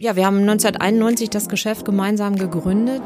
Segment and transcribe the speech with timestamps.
[0.00, 3.02] Ja, wir haben 1991 das Geschäft gemeinsam gegründet.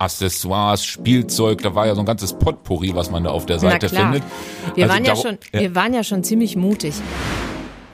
[0.00, 3.86] Accessoires, Spielzeug, da war ja so ein ganzes Potpourri, was man da auf der Seite
[3.86, 4.12] Na klar.
[4.12, 4.28] findet.
[4.74, 6.94] Wir, Also waren ja schon, wir waren ja schon ziemlich mutig.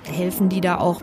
[0.04, 1.02] Helfen die da auch,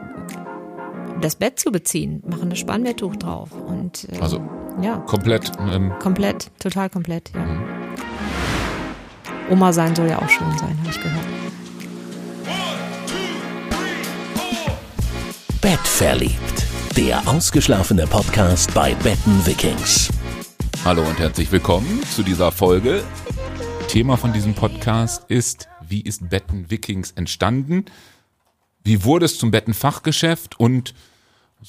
[1.22, 3.50] das Bett zu beziehen, machen das Spannbetttuch drauf.
[3.68, 4.42] Und äh, Also
[4.82, 5.52] ja, komplett.
[5.72, 7.46] Ähm, komplett, total komplett, ja.
[7.46, 7.62] Mhm.
[9.52, 11.51] Oma sein soll ja auch schön sein, habe ich gehört.
[15.62, 16.66] Bett verliebt.
[16.98, 20.10] Der ausgeschlafene Podcast bei Betten Vikings.
[20.84, 23.04] hallo und herzlich willkommen zu dieser Folge.
[23.88, 27.86] Thema von diesem Podcast ist, wie ist Betten Vikings entstanden?
[28.84, 30.60] Wie wurde es zum Bettenfachgeschäft?
[30.60, 30.96] Und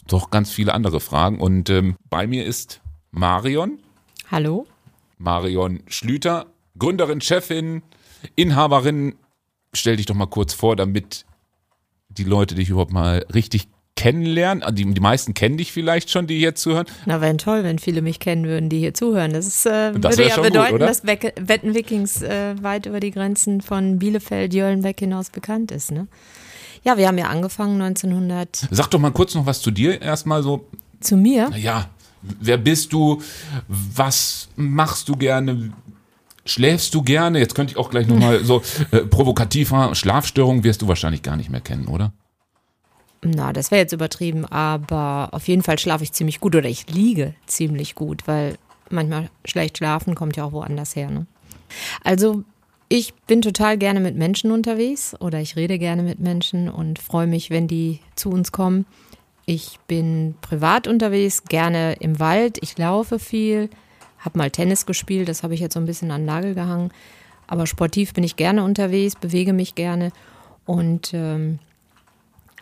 [0.09, 1.39] doch ganz viele andere Fragen.
[1.39, 2.81] Und ähm, bei mir ist
[3.11, 3.79] Marion,
[4.31, 4.67] Hallo?
[5.19, 6.47] Marion Schlüter,
[6.79, 7.83] Gründerin, Chefin,
[8.37, 9.17] Inhaberin.
[9.75, 11.27] Stell dich doch mal kurz vor, damit
[12.09, 14.63] die Leute dich überhaupt mal richtig kennenlernen.
[14.63, 16.87] Ah, Die, die meisten kennen dich vielleicht schon, die hier zuhören.
[17.07, 19.33] Na, wäre toll, wenn viele mich kennen würden, die hier zuhören.
[19.33, 20.87] Das, ist, äh, Das würde ja gut, bedeuten, oder?
[20.87, 25.91] dass Wetten Vikings äh, weit über die Grenzen von Bielefeld, Jöllenbeck hinaus bekannt ist.
[25.93, 26.09] Ne?
[26.85, 30.43] Ja, wir haben ja angefangen 1900 Sag doch mal kurz noch was zu dir erstmal
[30.43, 30.67] so.
[31.01, 31.51] zu mir.
[31.57, 31.89] Ja,
[32.23, 33.23] wer bist du?
[33.69, 35.73] Was machst du gerne?
[36.45, 37.39] Schläfst du gerne?
[37.39, 41.51] Jetzt könnte ich auch gleich nochmal so äh, provokativer Schlafstörungen wirst du wahrscheinlich gar nicht
[41.51, 42.13] mehr kennen, oder?
[43.25, 46.91] Na, das wäre jetzt übertrieben, aber auf jeden Fall schlafe ich ziemlich gut oder ich
[46.91, 48.59] liege ziemlich gut, weil
[48.91, 51.09] manchmal schlecht schlafen kommt ja auch woanders her.
[51.09, 51.27] Ne?
[52.03, 52.43] Also
[52.89, 57.29] ich bin total gerne mit Menschen unterwegs oder ich rede gerne mit Menschen und freue
[57.29, 58.87] mich, wenn die zu uns kommen.
[59.47, 63.71] Ich bin privat unterwegs, gerne im Wald, ich laufe viel,
[64.19, 66.91] habe mal Tennis gespielt, das habe ich jetzt so ein bisschen an den Nagel gehangen.
[67.47, 70.13] Aber sportiv bin ich gerne unterwegs, bewege mich gerne
[70.67, 71.61] und ähm,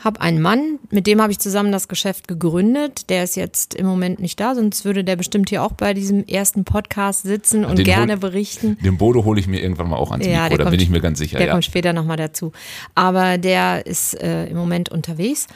[0.02, 3.10] habe einen Mann, mit dem habe ich zusammen das Geschäft gegründet.
[3.10, 6.24] Der ist jetzt im Moment nicht da, sonst würde der bestimmt hier auch bei diesem
[6.26, 8.78] ersten Podcast sitzen und Den gerne hol- berichten.
[8.82, 11.18] Den Bodo hole ich mir irgendwann mal auch ans Mikro, da bin ich mir ganz
[11.18, 11.36] sicher.
[11.38, 11.52] Der ja.
[11.52, 12.52] kommt später nochmal dazu.
[12.94, 15.46] Aber der ist äh, im Moment unterwegs.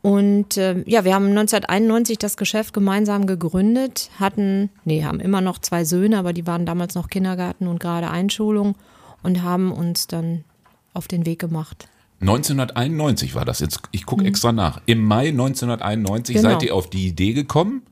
[0.00, 5.58] Und äh, ja, wir haben 1991 das Geschäft gemeinsam gegründet, hatten, nee, haben immer noch
[5.58, 8.76] zwei Söhne, aber die waren damals noch Kindergarten und gerade Einschulung
[9.24, 10.44] und haben uns dann
[10.94, 11.88] auf den Weg gemacht.
[12.20, 13.80] 1991 war das jetzt.
[13.92, 14.80] Ich gucke extra nach.
[14.86, 16.50] Im Mai 1991 Genau.
[16.50, 17.82] seid ihr auf die Idee gekommen,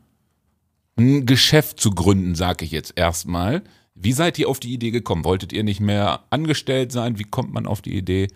[0.97, 3.63] ein Geschäft zu gründen, sage ich jetzt erstmal.
[3.95, 5.25] Wie seid ihr auf die Idee gekommen?
[5.25, 7.19] Wolltet ihr nicht mehr angestellt sein?
[7.19, 8.29] Wie kommt man auf die Idee,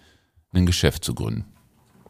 [0.53, 1.45] ein Geschäft zu gründen?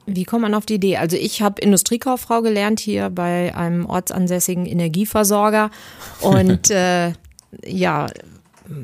[0.06, 0.96] Wie kommt man auf die Idee?
[0.96, 5.70] Also ich habe Industriekauffrau gelernt hier bei einem ortsansässigen Energieversorger
[6.20, 7.12] und äh,
[7.64, 8.06] ja,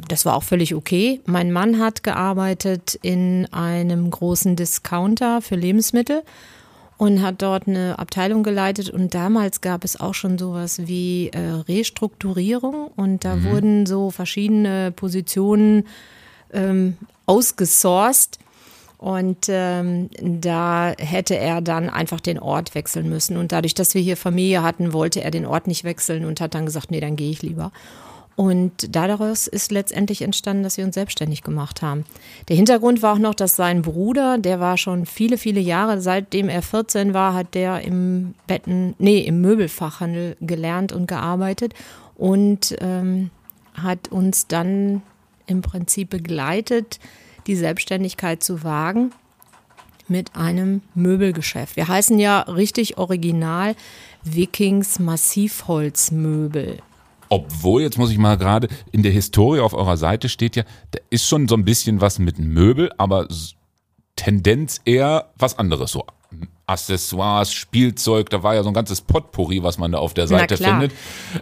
[0.09, 1.21] das war auch völlig okay.
[1.27, 6.23] Mein Mann hat gearbeitet in einem großen Discounter für Lebensmittel
[6.99, 11.39] und hat dort eine Abteilung geleitet und damals gab es auch schon sowas wie äh,
[11.39, 15.87] Restrukturierung und da wurden so verschiedene Positionen
[16.53, 16.97] ähm,
[17.27, 18.39] ausgesourced
[18.99, 23.37] und ähm, da hätte er dann einfach den Ort wechseln müssen.
[23.37, 26.55] Und dadurch, dass wir hier Familie hatten, wollte er den Ort nicht wechseln und hat
[26.55, 27.73] dann gesagt, nee, dann gehe ich lieber.
[28.37, 32.05] Und daraus ist letztendlich entstanden, dass wir uns selbstständig gemacht haben.
[32.49, 36.51] Der Hintergrund war auch noch, dass sein Bruder, der war schon viele, viele Jahre, seitdem
[36.51, 41.73] er 14 war, hat der im Betten, nee, im Möbelfachhandel gelernt und gearbeitet
[42.15, 43.31] und ähm,
[43.75, 45.01] hat uns dann
[45.47, 47.01] im Prinzip begleitet,
[47.47, 49.13] die Selbstständigkeit zu wagen
[50.09, 51.77] mit einem Möbelgeschäft.
[51.77, 53.75] Wir heißen ja richtig original
[54.23, 56.79] Vikings Massivholzmöbel.
[57.29, 60.99] Obwohl, jetzt muss ich mal gerade, in der Historie auf eurer Seite steht ja, da
[61.11, 63.27] ist schon so ein bisschen was mit Möbel, aber
[64.17, 65.93] Tendenz eher was anderes.
[65.93, 66.05] So
[66.67, 70.57] Accessoires, Spielzeug, da war ja so ein ganzes Potpourri, was man da auf der Seite
[70.57, 70.93] findet.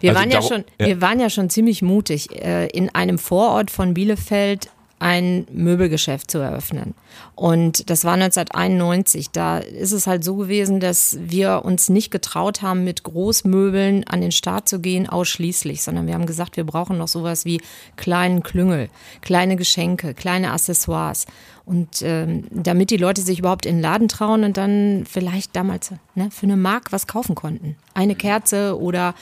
[0.01, 3.71] Wir, Also waren ja schon, wir waren ja schon ziemlich mutig, äh, in einem Vorort
[3.71, 4.69] von Bielefeld
[4.99, 6.95] ein Möbelgeschäft zu eröffnen.
[7.35, 9.31] Und das war 1991.
[9.31, 14.21] Da ist es halt so gewesen, dass wir uns nicht getraut haben, mit Großmöbeln an
[14.21, 17.61] den Start zu gehen, ausschließlich, sondern wir haben gesagt, wir brauchen noch sowas wie
[17.97, 18.89] kleinen Klüngel,
[19.21, 21.27] kleine Geschenke, kleine Accessoires.
[21.67, 25.93] Und ähm, damit die Leute sich überhaupt in den Laden trauen und dann vielleicht damals
[26.15, 27.77] ne, für eine Mark was kaufen konnten.
[27.95, 29.15] Eine Kerze oder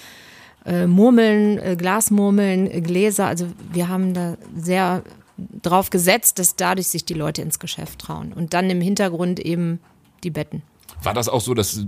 [0.66, 3.26] äh, Murmeln, äh, Glasmurmeln, äh, Gläser.
[3.26, 5.02] Also wir haben da sehr
[5.62, 8.32] drauf gesetzt, dass dadurch sich die Leute ins Geschäft trauen.
[8.32, 9.80] Und dann im Hintergrund eben
[10.24, 10.62] die Betten.
[11.02, 11.84] War das auch so, dass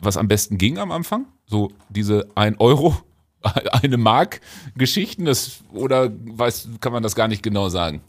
[0.00, 1.26] was am besten ging am Anfang?
[1.46, 2.96] So diese 1 Euro,
[3.82, 4.40] eine Mark
[4.76, 5.24] Geschichten?
[5.24, 8.02] Das, oder weiß, kann man das gar nicht genau sagen?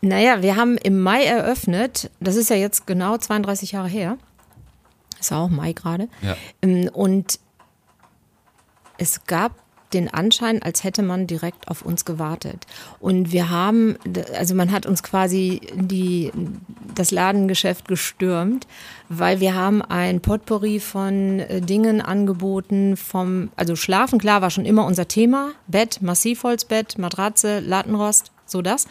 [0.00, 4.16] Naja, wir haben im Mai eröffnet, das ist ja jetzt genau 32 Jahre her.
[5.18, 6.08] Ist auch Mai gerade.
[6.22, 6.36] Ja.
[6.62, 7.40] Ähm, Und
[8.96, 9.52] es gab
[9.92, 12.66] den Anschein, als hätte man direkt auf uns gewartet.
[13.00, 13.96] Und wir haben,
[14.36, 16.30] also man hat uns quasi die,
[16.94, 18.66] das Ladengeschäft gestürmt,
[19.08, 24.66] weil wir haben ein Potpourri von äh, Dingen angeboten, vom, also Schlafen, klar, war schon
[24.66, 25.52] immer unser Thema.
[25.66, 28.86] Bett, Massivholzbett, Matratze, Lattenrost, so das.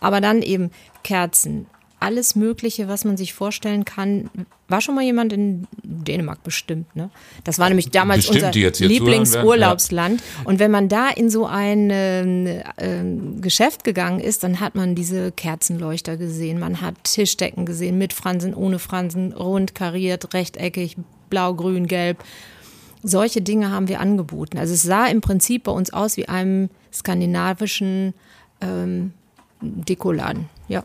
[0.00, 0.70] Aber dann eben
[1.02, 1.66] Kerzen,
[2.02, 4.28] alles Mögliche, was man sich vorstellen kann.
[4.68, 7.10] War schon mal jemand in Dänemark bestimmt, ne?
[7.44, 10.22] Das war nämlich damals Bestimmt, unser Lieblingsurlaubsland.
[10.44, 14.94] Und wenn man da in so ein ähm, ähm, Geschäft gegangen ist, dann hat man
[14.94, 20.96] diese Kerzenleuchter gesehen, man hat Tischdecken gesehen, mit Fransen, ohne Fransen, rund, kariert, rechteckig,
[21.30, 22.18] blau, grün, gelb.
[23.02, 24.58] Solche Dinge haben wir angeboten.
[24.58, 28.14] Also es sah im Prinzip bei uns aus wie einem skandinavischen
[28.60, 29.12] ähm,
[29.60, 30.48] Dekoladen.
[30.68, 30.84] Ja.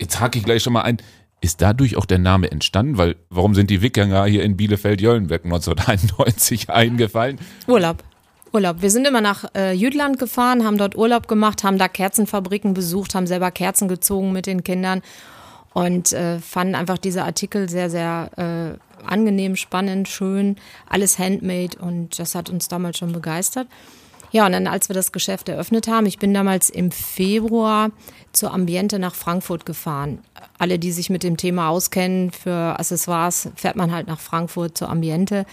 [0.00, 0.98] Jetzt hake ich gleich schon mal ein.
[1.40, 2.98] Ist dadurch auch der Name entstanden?
[2.98, 7.38] Weil, warum sind die Wikinger hier in Bielefeld-Jöllenbeck 1991 eingefallen?
[7.66, 8.02] Urlaub.
[8.52, 8.82] Urlaub.
[8.82, 13.14] Wir sind immer nach äh, Jütland gefahren, haben dort Urlaub gemacht, haben da Kerzenfabriken besucht,
[13.14, 15.02] haben selber Kerzen gezogen mit den Kindern
[15.74, 20.56] und äh, fanden einfach diese Artikel sehr, sehr äh, angenehm, spannend, schön,
[20.88, 23.68] alles handmade und das hat uns damals schon begeistert.
[24.30, 27.90] Ja, und dann, als wir das Geschäft eröffnet haben, ich bin damals im Februar
[28.32, 30.18] zur Ambiente nach Frankfurt gefahren.
[30.58, 34.90] Alle, die sich mit dem Thema auskennen, für Accessoires fährt man halt nach Frankfurt zur
[34.90, 35.46] Ambiente.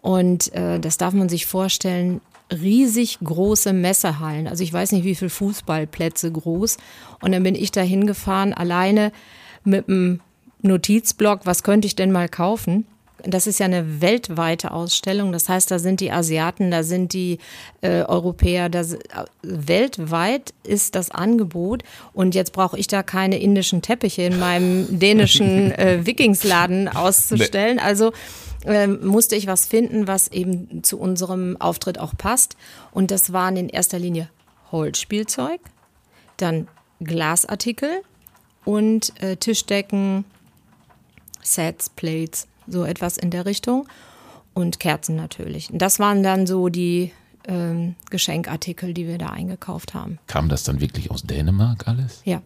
[0.00, 2.20] Und äh, das darf man sich vorstellen,
[2.52, 4.46] riesig große Messehallen.
[4.46, 6.78] Also ich weiß nicht, wie viele Fußballplätze groß.
[7.20, 9.12] Und dann bin ich da hingefahren, alleine
[9.64, 10.20] mit einem
[10.62, 12.86] Notizblock, was könnte ich denn mal kaufen?
[13.22, 15.32] Das ist ja eine weltweite Ausstellung.
[15.32, 17.38] Das heißt, da sind die Asiaten, da sind die
[17.80, 18.94] äh, Europäer, da, äh,
[19.42, 21.82] weltweit ist das Angebot.
[22.12, 27.78] Und jetzt brauche ich da keine indischen Teppiche in meinem dänischen äh, Wikingsladen auszustellen.
[27.78, 28.12] Also
[28.66, 32.56] ähm, musste ich was finden, was eben zu unserem Auftritt auch passt.
[32.92, 34.28] Und das waren in erster Linie
[34.72, 35.60] Holzspielzeug,
[36.36, 36.68] dann
[37.00, 38.02] Glasartikel
[38.64, 40.24] und äh, Tischdecken,
[41.42, 43.86] Sets, Plates, so etwas in der Richtung.
[44.54, 45.70] Und Kerzen natürlich.
[45.70, 47.12] Und das waren dann so die
[47.46, 50.18] ähm, Geschenkartikel, die wir da eingekauft haben.
[50.28, 52.22] Kam das dann wirklich aus Dänemark alles?
[52.24, 52.40] Ja.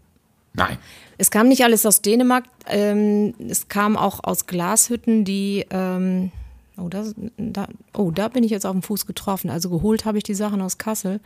[0.52, 0.78] Nein.
[1.18, 6.32] Es kam nicht alles aus Dänemark, ähm, es kam auch aus Glashütten, die, ähm,
[6.76, 9.48] oh, das, da, oh, da bin ich jetzt auf dem Fuß getroffen.
[9.48, 11.20] Also geholt habe ich die Sachen aus Kassel,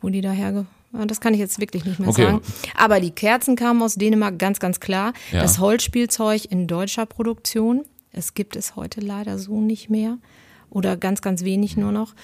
[0.00, 2.24] wo die daher, ah, das kann ich jetzt wirklich nicht mehr Okay.
[2.24, 2.40] sagen.
[2.74, 5.12] Aber die Kerzen kamen aus Dänemark, ganz, ganz klar.
[5.30, 5.42] Ja.
[5.42, 10.18] Das Holzspielzeug in deutscher Produktion, es gibt es heute leider so nicht mehr
[10.70, 12.14] oder ganz, ganz wenig nur noch.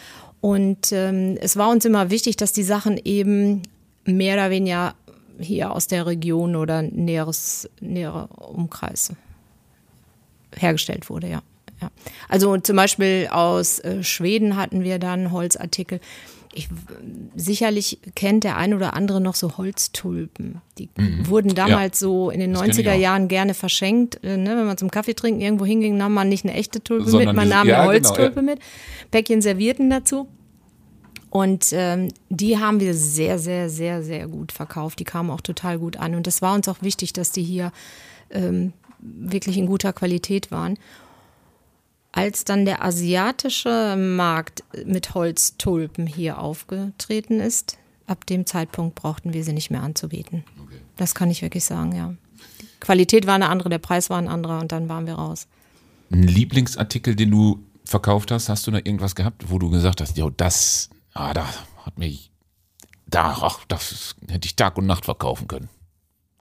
[0.40, 3.62] Und ähm, es war uns immer wichtig, dass die Sachen eben
[4.04, 4.94] mehr oder weniger
[5.38, 9.12] hier aus der Region oder näheres, näherer Umkreis
[10.54, 11.42] hergestellt wurde, ja.
[11.80, 11.90] ja.
[12.28, 16.00] Also zum Beispiel aus äh, Schweden hatten wir dann Holzartikel.
[16.56, 16.68] Ich,
[17.36, 20.60] sicherlich kennt der ein oder andere noch so Holztulpen.
[20.78, 20.88] Die
[21.24, 22.54] wurden damals so in den Mhm.
[22.54, 23.00] Das kenn ich 90er auch.
[23.00, 24.22] Jahren gerne verschenkt.
[24.22, 24.56] Äh, ne?
[24.56, 27.36] Wenn man zum Kaffee trinken irgendwo hinging, nahm man nicht eine echte Tulpe Sondern mit,
[27.36, 28.42] man diese- nahm ja, eine genau, Holztulpe ja.
[28.42, 28.58] mit.
[29.10, 30.28] Päckchen Servierten dazu.
[31.30, 35.00] Und ähm, die haben wir sehr, sehr, sehr, sehr gut verkauft.
[35.00, 36.14] Die kamen auch total gut an.
[36.14, 37.72] Und es war uns auch wichtig, dass die hier
[38.30, 40.78] ähm, wirklich in guter Qualität waren.
[42.16, 49.42] Als dann der asiatische Markt mit Holztulpen hier aufgetreten ist, ab dem Zeitpunkt brauchten wir
[49.42, 50.44] sie nicht mehr anzubieten.
[50.96, 52.14] Das kann ich wirklich sagen, ja.
[52.60, 55.48] Die Qualität war eine andere, der Preis war ein anderer und dann waren wir raus.
[56.12, 60.16] Ein Lieblingsartikel, den du verkauft hast, hast du da irgendwas gehabt, wo du gesagt hast,
[60.16, 61.48] jo, das, ah, da
[61.84, 62.30] hat mich,
[63.08, 65.68] da, ach, das hätte ich Tag und Nacht verkaufen können.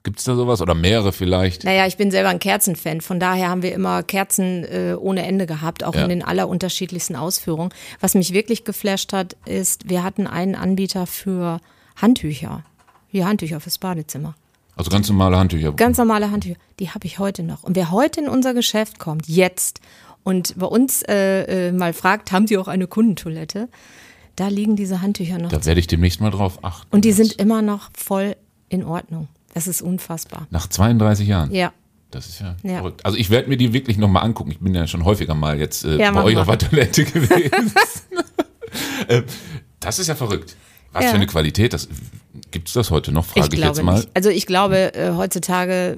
[0.03, 0.61] Gibt's da sowas?
[0.61, 1.63] Oder mehrere vielleicht?
[1.63, 2.99] Naja, ich bin selber ein Kerzenfan.
[2.99, 6.03] Von daher haben wir immer Kerzen äh, ohne Ende gehabt, auch Ja.
[6.03, 7.73] in den allerunterschiedlichsten Ausführungen.
[8.01, 11.61] Was mich wirklich geflasht hat, ist, wir hatten einen Anbieter für
[11.95, 12.63] Handtücher.
[13.07, 14.35] Hier Handtücher fürs Badezimmer.
[14.75, 15.71] Also ganz normale Handtücher.
[15.71, 16.57] Ganz normale Handtücher.
[16.79, 17.63] Die habe ich heute noch.
[17.63, 19.79] Und wer heute in unser Geschäft kommt, jetzt,
[20.23, 23.69] und bei uns äh, äh, mal fragt, haben Sie auch eine Kundentoilette?
[24.35, 25.49] Da liegen diese Handtücher noch.
[25.49, 26.87] Da werde ich demnächst mal drauf achten.
[26.93, 28.35] Und die sind immer noch voll
[28.67, 29.27] in Ordnung.
[29.53, 30.47] Das ist unfassbar.
[30.49, 31.51] Nach 32 Jahren.
[31.53, 31.71] Ja.
[32.11, 32.77] Das ist ja, Ja.
[32.77, 33.05] verrückt.
[33.05, 34.51] Also ich werde mir die wirklich nochmal angucken.
[34.51, 36.41] Ich bin ja schon häufiger mal jetzt äh, Ja, bei euch mal.
[36.41, 37.71] auf der Toilette gewesen.
[39.07, 39.23] äh,
[39.79, 40.55] das ist ja verrückt.
[40.91, 41.09] Was Ja.
[41.09, 41.73] für eine Qualität.
[41.73, 41.87] Das,
[42.51, 43.95] gibt's das heute noch, Ich frage ich, glaube jetzt mal.
[43.95, 44.09] nicht.
[44.13, 45.97] Also ich glaube, äh, heutzutage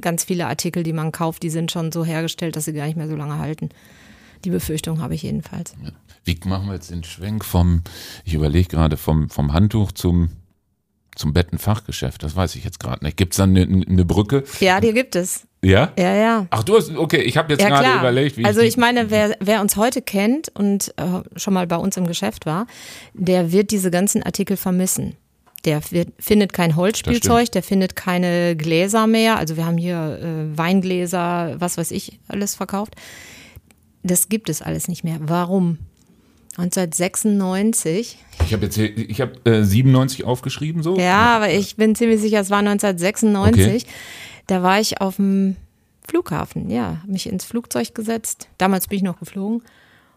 [0.00, 2.96] ganz viele Artikel, die man kauft, die sind schon so hergestellt, dass sie gar nicht
[2.96, 3.68] mehr so lange halten.
[4.44, 5.74] Die Befürchtung habe ich jedenfalls.
[6.24, 7.82] Wie machen wir jetzt den Schwenk vom,
[8.24, 10.30] ich überlege gerade, vom, vom Handtuch zum,
[11.16, 12.22] zum Bettenfachgeschäft?
[12.22, 13.16] Das weiß ich jetzt gerade nicht.
[13.16, 14.44] Gibt's da eine, eine Brücke?
[14.60, 15.46] Ja, die gibt es.
[15.62, 15.92] Ja?
[15.98, 16.46] Ja, ja.
[16.50, 17.98] Ach, du hast, okay, ich habe jetzt Ja, gerade klar.
[18.00, 21.66] überlegt, wie also die- ich meine, wer, wer uns heute kennt und äh, schon mal
[21.66, 22.66] bei uns im Geschäft war,
[23.14, 25.16] der wird diese ganzen Artikel vermissen.
[25.64, 29.38] Der wird, findet kein Holzspielzeug, der findet keine Gläser mehr.
[29.38, 32.94] Also wir haben hier äh, Weingläser, was weiß ich, alles verkauft.
[34.02, 35.16] Das gibt es alles nicht mehr.
[35.20, 35.78] Warum?
[36.56, 40.96] 1996, Ich habe jetzt hier, ich habe äh, 97 aufgeschrieben so.
[40.98, 43.86] ja, aber ich bin ziemlich sicher, es war 1996.
[44.46, 45.56] Da war ich auf dem
[46.06, 48.48] Flughafen, ja, hab mich ins Flugzeug gesetzt.
[48.58, 49.62] Damals bin ich noch geflogen.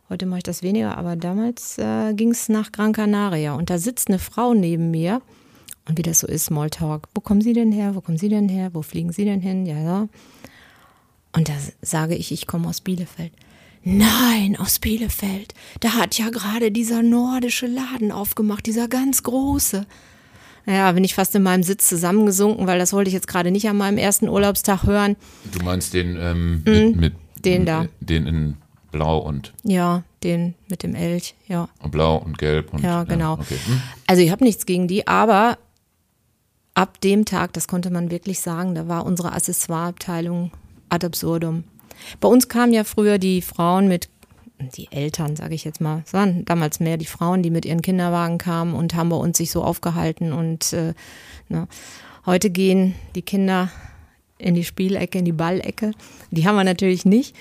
[0.10, 3.77] Heute mache ich das weniger, aber damals äh, ging es nach Gran Canaria und da
[3.77, 5.22] sitzt eine Frau neben mir
[5.88, 7.08] und wie das so ist, Smalltalk.
[7.15, 7.96] Wo kommen Sie denn her?
[7.96, 8.70] Wo kommen Sie denn her?
[8.74, 9.65] Wo fliegen Sie denn hin?
[9.65, 10.08] Ja, ja.
[11.34, 13.32] Und da sage ich, ich komme aus Bielefeld.
[13.96, 15.53] Nein, aus Bielefeld.
[15.79, 19.86] Da hat ja gerade dieser nordische Laden aufgemacht, dieser ganz große.
[20.65, 23.70] Ja, bin ich fast in meinem Sitz zusammengesunken, weil das wollte ich jetzt gerade nicht
[23.70, 25.15] an meinem ersten Urlaubstag hören.
[25.53, 27.41] Du meinst den ähm, mit, mit Mhm.
[27.44, 27.86] Den da.
[28.01, 28.58] den in
[28.91, 31.70] Blau und Ja, den mit dem Elch, ja.
[31.89, 33.34] Blau und Gelb und Ja, genau.
[33.34, 33.56] okay.
[33.67, 33.82] Hm?
[34.08, 35.58] Also ich habe nichts gegen die, aber
[36.74, 40.51] ab dem Tag, das konnte man wirklich sagen, da war unsere Accessoireabteilung
[40.89, 41.63] ad absurdum.
[42.20, 44.10] Bei uns kamen ja früher die Frauen mit,
[44.60, 47.82] die Eltern, sage ich jetzt mal, es waren damals mehr die Frauen, die mit ihren
[47.82, 50.94] Kinderwagen kamen und haben bei uns sich so aufgehalten und äh,
[51.50, 51.68] ne.
[52.25, 53.70] heute gehen die Kinder
[54.38, 55.92] in die Spielecke, in die Ballecke.
[56.32, 57.36] Die haben wir natürlich nicht.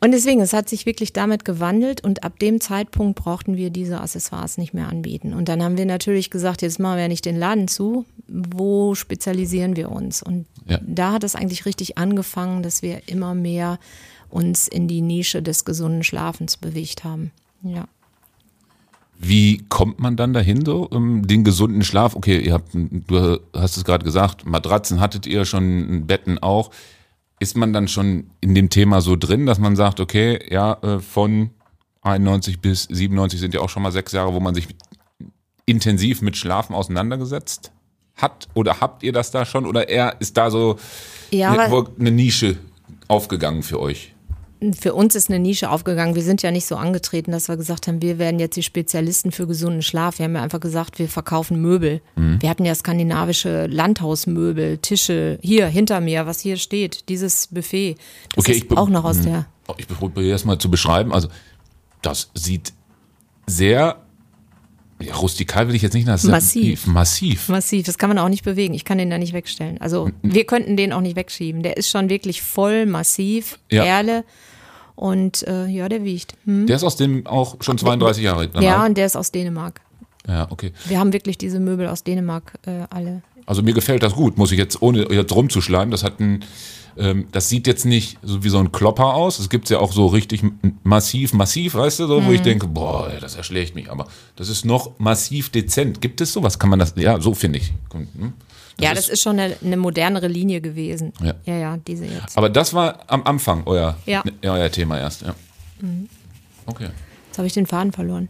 [0.00, 4.00] Und deswegen, es hat sich wirklich damit gewandelt und ab dem Zeitpunkt brauchten wir diese
[4.00, 5.32] Accessoires nicht mehr anbieten.
[5.32, 8.94] Und dann haben wir natürlich gesagt, jetzt machen wir ja nicht den Laden zu, wo
[8.94, 10.22] spezialisieren wir uns?
[10.22, 10.80] Und Ja.
[10.86, 13.78] da hat es eigentlich richtig angefangen, dass wir immer mehr
[14.28, 17.30] uns in die Nische des gesunden Schlafens bewegt haben.
[17.62, 17.86] Ja.
[19.18, 22.14] Wie kommt man dann dahin so, um den gesunden Schlaf?
[22.14, 26.70] Okay, ihr habt, du hast es gerade gesagt, Matratzen hattet ihr schon, Betten auch.
[27.38, 31.00] Ist man dann schon in dem Thema so drin, dass man sagt, okay, ja, äh,
[31.00, 31.50] von
[32.02, 34.68] 91 bis 97 sind ja auch schon mal sechs Jahre, wo man sich
[35.66, 37.72] intensiv mit Schlafen auseinandergesetzt
[38.14, 38.48] hat?
[38.54, 39.66] Oder habt ihr das da schon?
[39.66, 40.78] Oder eher ist da so
[41.30, 42.56] Ja, eine, eine Nische
[43.08, 44.14] aufgegangen für euch?
[44.78, 46.14] Für uns ist eine Nische aufgegangen.
[46.14, 49.30] Wir sind ja nicht so angetreten, dass wir gesagt haben, wir werden jetzt die Spezialisten
[49.30, 50.18] für gesunden Schlaf.
[50.18, 52.00] Wir haben ja einfach gesagt, wir verkaufen Möbel.
[52.16, 52.40] Mhm.
[52.40, 55.38] Wir hatten ja skandinavische Landhausmöbel, Tische.
[55.42, 57.96] Hier hinter mir, was hier steht, dieses Buffet.
[58.34, 59.46] Das Okay, ist auch noch aus der.
[59.68, 61.12] Oh, Ich probiere erst mal zu beschreiben.
[61.12, 61.28] Also,
[62.00, 62.72] das sieht
[63.46, 63.96] sehr,
[65.00, 66.30] ja, rustikal will ich jetzt nicht sagen.
[66.30, 66.86] Massiv.
[66.86, 67.48] Massiv.
[67.48, 68.72] Massiv, das kann man auch nicht bewegen.
[68.74, 69.78] Ich kann den da nicht wegstellen.
[69.80, 71.62] Also wir könnten den auch nicht wegschieben.
[71.62, 73.82] Der ist schon wirklich voll massiv, Ja.
[73.84, 74.24] Perle
[74.94, 76.34] und äh, ja, der wiegt.
[76.46, 76.66] Hm?
[76.66, 78.60] Der ist aus dem auch schon 32 Jahre alt.
[78.60, 79.80] Ja, und der ist aus Dänemark.
[80.26, 80.72] ja, okay.
[80.86, 83.22] Wir haben wirklich diese Möbel aus Dänemark äh, alle.
[83.44, 86.42] Also mir gefällt das gut, muss ich jetzt, ohne jetzt rumzuschleimen, das hat ein,
[86.98, 89.38] ähm, das sieht jetzt nicht so wie so ein Klopper aus.
[89.38, 90.42] Es gibt ja auch so richtig
[90.82, 92.26] massiv, massiv, weißt du, so, Mhm.
[92.26, 93.90] wo ich denke, boah, das erschlägt mich.
[93.90, 96.00] Aber das ist noch massiv dezent.
[96.00, 96.58] Gibt es sowas?
[96.58, 97.72] Kann man das, ja, so finde ich.
[97.92, 98.32] Hm?
[98.80, 101.12] ja, das ist schon eine, eine modernere Linie gewesen.
[101.22, 101.34] Ja.
[101.46, 102.36] ja, ja diese jetzt.
[102.36, 104.22] Aber das war am Anfang euer, Ja.
[104.24, 104.32] Mhm.
[104.42, 105.34] ja, euer Thema erst, ja.
[106.66, 106.88] Okay.
[107.28, 108.28] Jetzt habe ich den Faden verloren.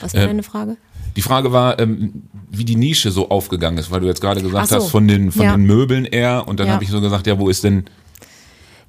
[0.00, 0.76] Was war Äh, deine Frage?
[1.16, 4.68] Die Frage war, ähm, wie die Nische so aufgegangen ist, weil du jetzt gerade gesagt
[4.68, 4.76] so.
[4.76, 5.52] hast, von den, von Ja.
[5.56, 6.46] den Möbeln eher.
[6.46, 7.84] Und dann habe ich so gesagt, ja, wo ist denn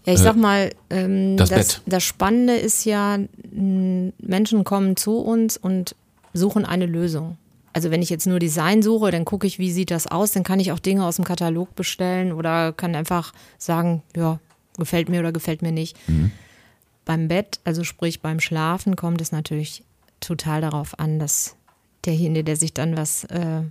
[0.06, 3.20] Ja, ich sag mal, ähm, äh, das das, das Spannende ist ja,
[3.52, 5.96] Menschen kommen zu uns und
[6.34, 7.38] suchen eine Lösung.
[7.74, 10.44] Also wenn ich jetzt nur Design suche, dann gucke ich, wie sieht das aus, dann
[10.44, 14.40] kann ich auch Dinge aus dem Katalog bestellen oder kann einfach sagen, ja,
[14.78, 15.98] gefällt mir oder gefällt mir nicht.
[16.10, 16.32] Mhm.
[17.06, 19.84] Beim Bett, also sprich beim Schlafen, kommt es natürlich
[20.20, 21.56] total darauf an, dass
[22.06, 23.62] derjenige, der sich dann was äh,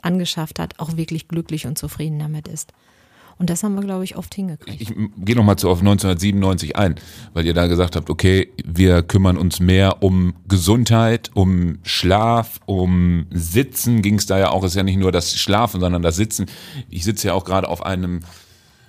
[0.00, 2.72] angeschafft hat, auch wirklich glücklich und zufrieden damit ist.
[3.38, 4.80] Und das haben wir, glaube ich, oft hingekriegt.
[4.80, 6.96] ich gehe nochmal zu auf 1997 ein,
[7.32, 13.26] weil ihr da gesagt habt, okay, wir kümmern uns mehr um Gesundheit, um Schlaf, um
[13.30, 16.46] Sitzen ging es da ja auch, ist ja nicht nur das Schlafen, sondern das Sitzen.
[16.90, 18.20] Ich sitze ja auch gerade auf einem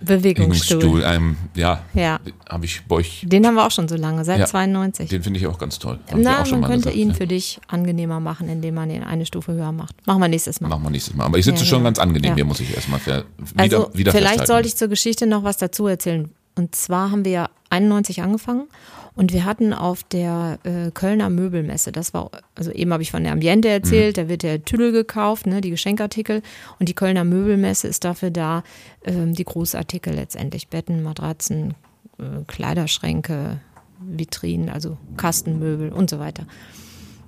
[0.05, 1.03] Bewegungsstuhl.
[1.03, 2.19] Einem, ja, Ja.
[2.49, 4.45] habe ich bei euch, Den haben wir auch schon so lange, seit Ja.
[4.45, 5.09] 92.
[5.09, 5.99] den finde ich auch ganz toll.
[6.09, 7.13] Hab ich Na, man könnte gesagt, ihn ja.
[7.15, 9.95] für dich angenehmer machen, indem man ihn eine Stufe höher macht.
[10.05, 10.67] Machen wir nächstes Mal.
[10.69, 11.25] Machen wir nächstes Mal.
[11.25, 13.23] Aber ich sitze Ja, schon ganz angenehm, hier muss ich erstmal wieder,
[13.57, 16.29] Also wieder vielleicht sollte ich zur Geschichte noch was dazu erzählen.
[16.55, 18.67] Und zwar haben wir ja 91 angefangen
[19.15, 23.23] und wir hatten auf der äh, Kölner Möbelmesse, das war, also eben habe ich von
[23.23, 26.41] der Ambiente erzählt, da wird der Tüdel gekauft, ne, die Geschenkartikel
[26.79, 28.63] und die Kölner Möbelmesse ist dafür da,
[29.03, 31.73] ähm, die Großartikel letztendlich, Betten, Matratzen,
[32.19, 33.59] äh, Kleiderschränke,
[33.99, 36.45] Vitrinen, also Kastenmöbel und so weiter.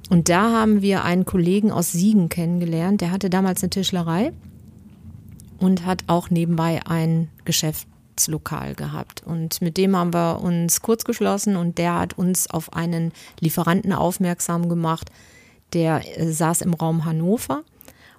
[0.09, 4.33] Und da haben wir einen Kollegen aus Siegen kennengelernt, der hatte damals eine Tischlerei
[5.59, 9.23] und hat auch nebenbei ein Geschäft Arbeitslokal gehabt.
[9.25, 13.93] Und mit dem haben wir uns kurz geschlossen und der hat uns auf einen Lieferanten
[13.93, 15.09] aufmerksam gemacht,
[15.73, 17.63] der äh, saß im Raum Hannover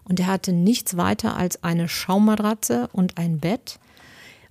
[0.04, 3.78] und der hatte nichts weiter als eine Schaummatratze und ein Bett.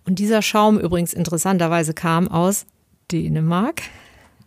[0.05, 2.65] Und dieser Schaum übrigens interessanterweise kam aus
[3.11, 3.81] Dänemark.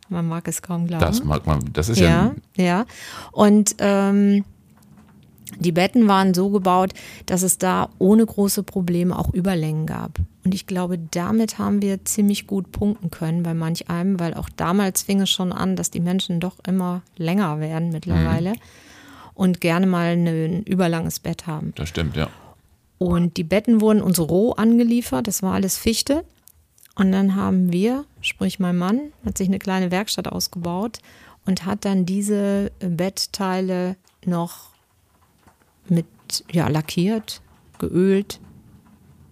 [0.09, 1.05] Man mag es kaum glauben.
[1.05, 2.87] Das mag man, das ist ja, ja, ja.
[3.33, 4.45] Und ähm,
[5.59, 6.93] die Betten waren so gebaut,
[7.26, 10.19] dass es da ohne große Probleme auch Überlängen gab.
[10.45, 14.49] Und ich glaube, damit haben wir ziemlich gut punkten können bei manch einem, weil auch
[14.57, 18.59] damals fing es schon an, dass die Menschen doch immer länger werden mittlerweile mhm.
[19.35, 21.73] und gerne mal ein überlanges Bett haben.
[21.76, 22.28] Das stimmt, ja.
[22.99, 26.25] Und die Betten wurden uns roh angeliefert, das war alles Fichte.
[26.97, 30.99] Und dann haben wir, sprich mein Mann, hat sich eine kleine Werkstatt ausgebaut
[31.47, 34.71] und hat dann diese Bettteile noch
[35.90, 36.07] mit
[36.50, 37.40] ja, lackiert,
[37.78, 38.40] geölt,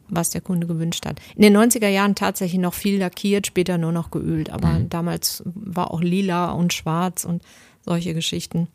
[0.08, 1.20] was der Kunde gewünscht hat.
[1.34, 4.88] In den 90er Jahren tatsächlich noch viel lackiert, später nur noch geölt, aber mhm.
[4.88, 7.42] damals war auch lila und schwarz und
[7.84, 8.68] solche Geschichten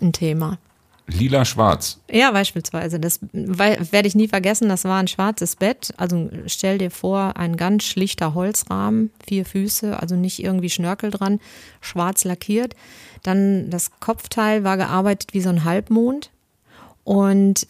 [0.00, 0.58] ein Thema.
[1.06, 2.00] Lila-schwarz.
[2.10, 3.00] Ja, beispielsweise.
[3.00, 4.68] Das werde ich nie vergessen.
[4.68, 5.92] Das war ein schwarzes Bett.
[5.96, 11.40] Also stell dir vor, ein ganz schlichter Holzrahmen, vier Füße, also nicht irgendwie Schnörkel dran,
[11.80, 12.74] schwarz lackiert.
[13.22, 16.30] Dann das Kopfteil war gearbeitet wie so ein Halbmond
[17.04, 17.66] und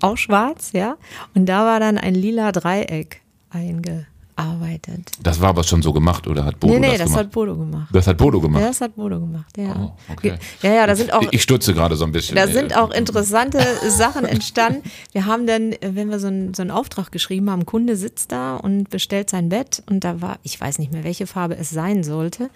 [0.00, 0.96] auch schwarz, ja.
[1.34, 5.12] Und da war dann ein lila Dreieck einge arbeitet.
[5.22, 7.20] Das war aber schon so gemacht oder hat Bodo nee, nee, das, das gemacht?
[7.20, 7.88] hat Bodo gemacht.
[7.92, 8.60] Das hat Bodo gemacht?
[8.60, 9.76] Ja, das hat Bodo gemacht, ja.
[9.78, 10.34] Oh, okay.
[10.62, 11.22] Ja, ja, da sind auch.
[11.30, 12.36] Ich stutze gerade so ein bisschen.
[12.36, 13.58] Da sind auch interessante
[13.88, 14.82] Sachen entstanden.
[15.12, 18.32] Wir haben dann, wenn wir so einen, so einen Auftrag geschrieben haben, ein Kunde sitzt
[18.32, 21.70] da und bestellt sein Bett und da war, ich weiß nicht mehr, welche Farbe es
[21.70, 22.50] sein sollte.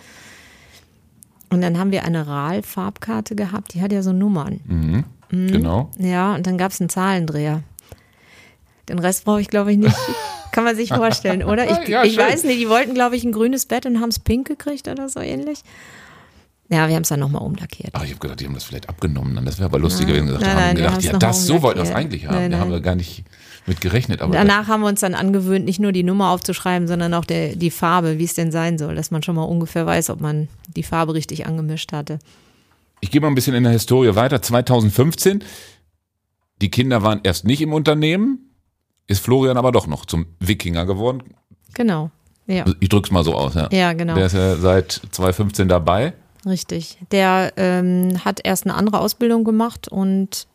[1.51, 4.61] Und dann haben wir eine RAL-Farbkarte gehabt, die hat ja so Nummern.
[4.67, 5.47] Mhm, mhm.
[5.53, 5.91] Genau.
[5.99, 7.63] Ja, und dann gab es einen Zahlendreher.
[8.89, 9.97] Den Rest brauche ich, glaube ich, nicht.
[10.57, 11.71] Kann man sich vorstellen, oder?
[11.71, 14.19] Ich, ja, ich weiß nicht, die wollten, glaube ich, ein grünes Bett und haben es
[14.19, 15.59] pink gekriegt oder so ähnlich.
[16.71, 17.91] Ja, wir haben es dann nochmal umlackiert.
[17.93, 19.45] Ach, ich habe gedacht, die haben das vielleicht abgenommen.
[19.45, 21.85] Das wäre aber lustiger, wenn wir gesagt nein, haben, gedacht, ja, das, so wollten wir
[21.85, 22.37] es eigentlich haben.
[22.37, 22.51] Nein, nein.
[22.53, 23.25] Da haben wir gar nicht
[23.67, 24.23] mit gerechnet.
[24.23, 27.55] Aber Danach haben wir uns dann angewöhnt, nicht nur die Nummer aufzuschreiben, sondern auch der,
[27.55, 30.49] die Farbe, wie es denn sein soll, dass man schon mal ungefähr weiß, ob man
[30.75, 32.19] die Farbe richtig angemischt hatte.
[33.03, 34.41] Ich gehe mal ein bisschen in der Historie weiter.
[34.41, 35.45] 2015,
[36.63, 38.46] die Kinder waren erst nicht im Unternehmen,
[39.07, 41.23] ist Florian aber doch noch zum Wikinger geworden.
[41.75, 42.11] Genau.
[42.47, 42.65] Ja.
[42.81, 43.69] Ich drück's mal so aus, ja.
[43.73, 44.15] Ja, genau.
[44.15, 46.15] Der ist ja seit 2015 dabei.
[46.45, 46.99] Richtig.
[47.11, 50.47] Der ähm, hat erst eine andere Ausbildung gemacht und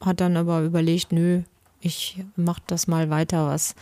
[0.00, 1.42] hat dann aber überlegt, nö,
[1.80, 3.74] ich mach das mal weiter, was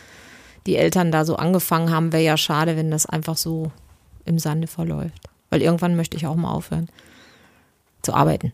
[0.66, 2.12] die Eltern da so angefangen haben.
[2.12, 3.70] Wäre ja schade, wenn das einfach so
[4.24, 5.28] im Sande verläuft.
[5.50, 6.88] Weil irgendwann möchte ich auch mal aufhören
[8.02, 8.52] zu arbeiten.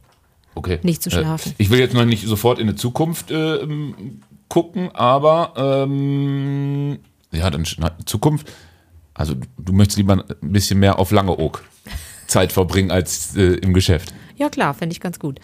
[0.55, 0.79] Okay.
[0.83, 1.53] Nicht zu schlafen.
[1.53, 3.67] Äh, ich will jetzt noch nicht sofort in die Zukunft äh,
[4.49, 6.99] gucken, aber ähm,
[7.33, 7.65] ja, dann
[8.05, 8.53] Zukunft.
[9.15, 11.65] Also du möchtest lieber ein bisschen mehr auf Langeoog
[12.27, 14.13] Zeit verbringen als äh, im Geschäft.
[14.37, 15.39] Ja klar, finde ich ganz gut.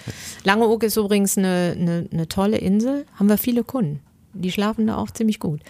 [0.44, 4.00] Langeoog ist übrigens eine, eine, eine tolle Insel, haben wir viele Kunden.
[4.32, 5.60] Die schlafen da auch ziemlich gut.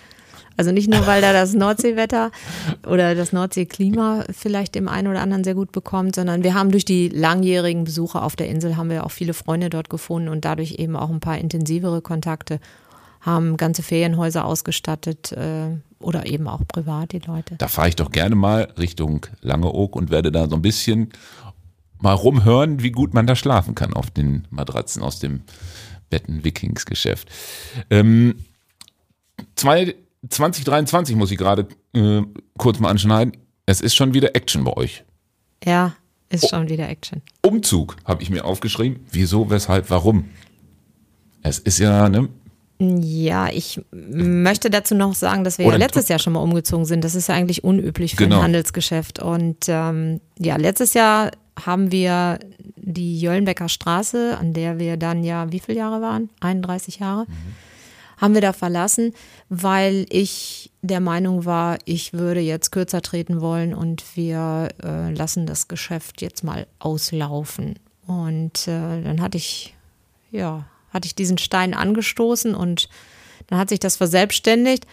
[0.57, 2.31] Also nicht nur, weil da das Nordseewetter
[2.87, 6.85] oder das Nordseeklima vielleicht dem einen oder anderen sehr gut bekommt, sondern wir haben durch
[6.85, 10.73] die langjährigen Besuche auf der Insel haben wir auch viele Freunde dort gefunden und dadurch
[10.73, 12.61] eben auch ein paar intensivere Kontakte
[13.21, 17.57] haben ganze Ferienhäuser ausgestattet äh, oder eben auch privat die Leute.
[17.59, 21.11] Da fahre ich doch gerne mal Richtung Langeoog und werde da so ein bisschen
[21.99, 25.43] mal rumhören, wie gut man da schlafen kann auf den Matratzen aus dem
[26.09, 27.29] Betten-Wikings-Geschäft.
[27.91, 28.37] Ähm,
[29.57, 32.23] 2023 muss ich gerade äh,
[32.57, 33.37] kurz mal anschneiden.
[33.67, 35.05] Es ist schon wieder Action bei euch.
[35.65, 35.95] Ja,
[36.31, 37.23] ist schon wieder Action.
[37.43, 39.05] Umzug habe ich mir aufgeschrieben.
[39.11, 40.31] Wieso, weshalb, warum?
[41.43, 42.29] Es ist ja, ne,
[42.81, 46.87] ja, ich möchte dazu noch sagen, dass wir Oder ja letztes Jahr schon mal umgezogen
[46.87, 47.05] sind.
[47.05, 48.37] Das ist ja eigentlich unüblich für genau.
[48.37, 49.19] ein Handelsgeschäft.
[49.19, 51.31] Und ähm, ja, letztes Jahr
[51.66, 52.38] haben wir
[52.77, 56.31] die Jöllenbecker Straße, an der wir dann ja, wie viele Jahre waren?
[56.40, 57.27] 31 Jahre.
[57.29, 57.35] Mhm.
[58.16, 59.12] Haben wir da verlassen,
[59.51, 65.45] weil ich der Meinung war, ich würde jetzt kürzer treten wollen und wir äh, lassen
[65.45, 67.79] das Geschäft jetzt mal auslaufen.
[68.07, 69.75] Und äh, dann hatte ich,
[70.31, 72.88] ja, hatte ich diesen Stein angestoßen und
[73.46, 74.87] dann hat sich das verselbstständigt.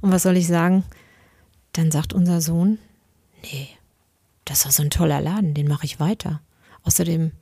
[0.00, 0.84] Und was soll ich sagen?
[1.72, 2.78] Dann sagt unser Sohn,
[3.42, 3.68] nee,
[4.44, 6.40] das war so ein toller Laden, den mache ich weiter.
[6.82, 7.32] Außerdem,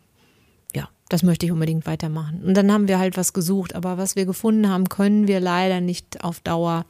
[0.74, 2.42] ja, das möchte ich unbedingt weitermachen.
[2.42, 5.80] Und dann haben wir halt was gesucht, aber was wir gefunden haben, können wir leider
[5.80, 6.86] nicht auf Dauer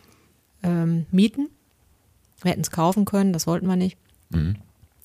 [0.63, 1.49] ähm, mieten.
[2.43, 3.97] Wir hätten es kaufen können, das wollten wir nicht.
[4.31, 4.57] Mhm.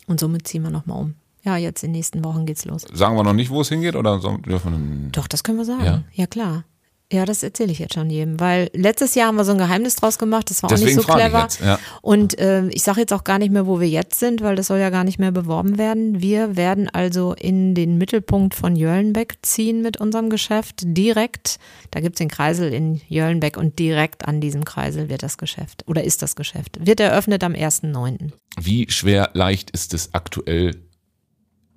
[0.08, 2.86] Und somit ziehen wir nochmal um ja, jetzt in den nächsten Wochen geht's los.
[2.94, 5.84] Sagen wir noch nicht, wo es hingeht oder dürfen wir Doch, das können wir sagen.
[5.84, 6.64] Ja, ja klar.
[7.12, 9.96] Ja, das erzähle ich jetzt schon jedem, weil letztes Jahr haben wir so ein Geheimnis
[9.96, 11.42] draus gemacht, das war Deswegen auch nicht so clever.
[11.44, 11.80] jetzt, ja.
[12.02, 14.68] Und äh, ich sage jetzt auch gar nicht mehr, wo wir jetzt sind, weil das
[14.68, 16.22] soll ja gar nicht mehr beworben werden.
[16.22, 20.82] Wir werden also in den Mittelpunkt von Jöllenbeck ziehen mit unserem Geschäft.
[20.84, 21.60] Direkt,
[21.92, 26.04] da gibt's den Kreisel in Jöllenbeck und direkt an diesem Kreisel wird das Geschäft oder
[26.04, 26.86] ist das Geschäft.
[26.86, 28.32] Wird eröffnet am 1.9.
[28.60, 30.76] Wie schwer, leicht ist es aktuell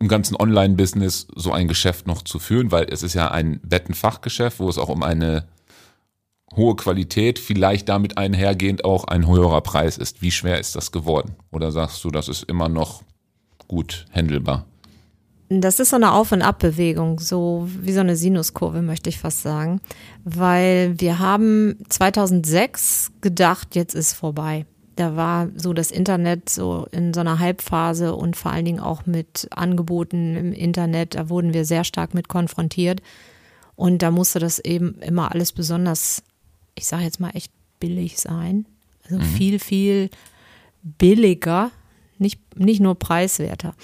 [0.00, 4.58] im ganzen Online-Business so ein Geschäft noch zu führen, weil es ist ja ein Bettenfachgeschäft,
[4.58, 5.44] wo es auch um eine
[6.56, 10.22] hohe Qualität, vielleicht damit einhergehend auch ein höherer Preis ist.
[10.22, 11.36] Wie schwer ist das geworden?
[11.52, 13.02] Oder sagst du, das ist immer noch
[13.68, 14.64] gut handelbar?
[15.52, 19.42] Das ist so eine Auf- und Abbewegung, so wie so eine Sinuskurve, möchte ich fast
[19.42, 19.80] sagen.
[20.24, 24.64] Weil wir haben 2006 gedacht, jetzt ist vorbei.
[24.96, 29.06] Da war so das Internet so in so einer Halbphase und vor allen Dingen auch
[29.06, 33.00] mit Angeboten im Internet, da wurden wir sehr stark mit konfrontiert.
[33.76, 36.22] Und da musste das eben immer alles besonders,
[36.74, 38.66] ich sage jetzt mal echt billig sein.
[39.04, 40.10] Also viel, viel
[40.82, 41.70] billiger,
[42.18, 43.74] nicht, nicht nur preiswerter,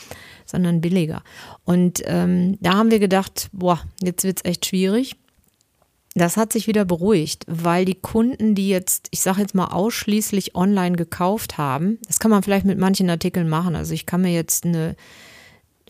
[0.44, 1.22] sondern billiger.
[1.64, 5.16] Und ähm, da haben wir gedacht, boah, jetzt wird's echt schwierig.
[6.18, 10.54] Das hat sich wieder beruhigt, weil die Kunden, die jetzt, ich sage jetzt mal ausschließlich
[10.54, 13.76] online gekauft haben, das kann man vielleicht mit manchen Artikeln machen.
[13.76, 14.96] Also ich kann mir jetzt eine,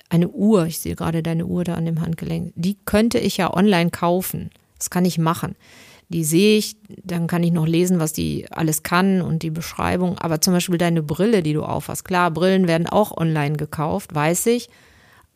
[0.09, 3.55] eine Uhr, ich sehe gerade deine Uhr da an dem Handgelenk, die könnte ich ja
[3.55, 4.51] online kaufen.
[4.79, 5.55] Das kann ich machen.
[6.09, 10.19] Die sehe ich, dann kann ich noch lesen, was die alles kann und die Beschreibung.
[10.19, 12.05] Aber zum Beispiel deine Brille, die du aufhast.
[12.05, 14.71] Klar, Brillen werden auch online gekauft, weiß ich.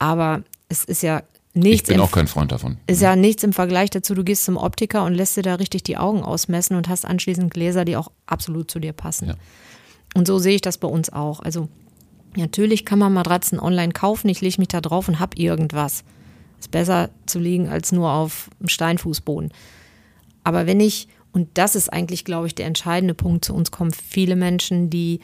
[0.00, 2.78] Aber es ist ja Ich nichts bin im auch kein Freund davon.
[2.86, 5.82] ist ja nichts im Vergleich dazu, du gehst zum Optiker und lässt dir da richtig
[5.82, 9.28] die Augen ausmessen und hast anschließend Gläser, die auch absolut zu dir passen.
[9.28, 9.34] Ja.
[10.14, 11.40] Und so sehe ich das bei uns auch.
[11.40, 11.68] Also
[12.36, 16.04] natürlich kann man Matratzen online kaufen, ich lege mich da drauf und hab irgendwas.
[16.60, 19.52] Ist besser zu liegen als nur auf einem Steinfußboden.
[20.44, 23.92] Aber wenn ich, und das ist eigentlich, glaube ich, der entscheidende Punkt, zu uns kommen
[23.92, 25.20] viele Menschen, die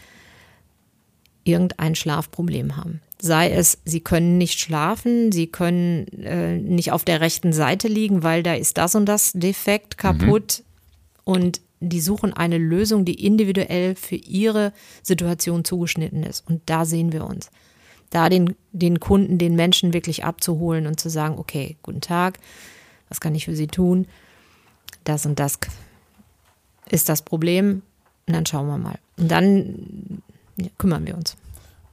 [1.44, 3.00] irgendein Schlafproblem haben.
[3.20, 8.22] Sei es, sie können nicht schlafen, sie können äh, nicht auf der rechten Seite liegen,
[8.22, 10.62] weil da ist das und das defekt, kaputt.
[11.24, 16.46] Und die suchen eine Lösung, die individuell für ihre Situation zugeschnitten ist.
[16.46, 17.50] Und da sehen wir uns.
[18.10, 22.38] Da den, den Kunden, den Menschen wirklich abzuholen und zu sagen, okay, guten Tag,
[23.08, 24.06] was kann ich für Sie tun?
[25.04, 25.58] Das und das
[26.88, 27.82] ist das Problem.
[28.26, 28.98] Und dann schauen wir mal.
[29.16, 30.22] Und dann
[30.56, 31.36] ja, kümmern wir uns.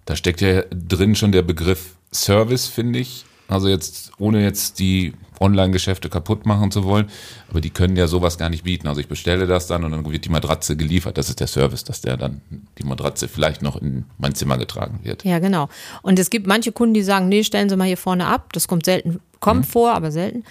[0.05, 3.25] Da steckt ja drin schon der Begriff Service, finde ich.
[3.47, 7.09] Also jetzt, ohne jetzt die Online-Geschäfte kaputt machen zu wollen,
[7.49, 8.87] aber die können ja sowas gar nicht bieten.
[8.87, 11.17] Also ich bestelle das dann und dann wird die Matratze geliefert.
[11.17, 12.41] Das ist der Service, dass der dann
[12.77, 15.25] die Matratze vielleicht noch in mein Zimmer getragen wird.
[15.25, 15.67] Ja, genau.
[16.01, 18.53] Und es gibt manche Kunden, die sagen, nee, stellen Sie mal hier vorne ab.
[18.53, 20.43] Das kommt selten, kommt vor, aber selten.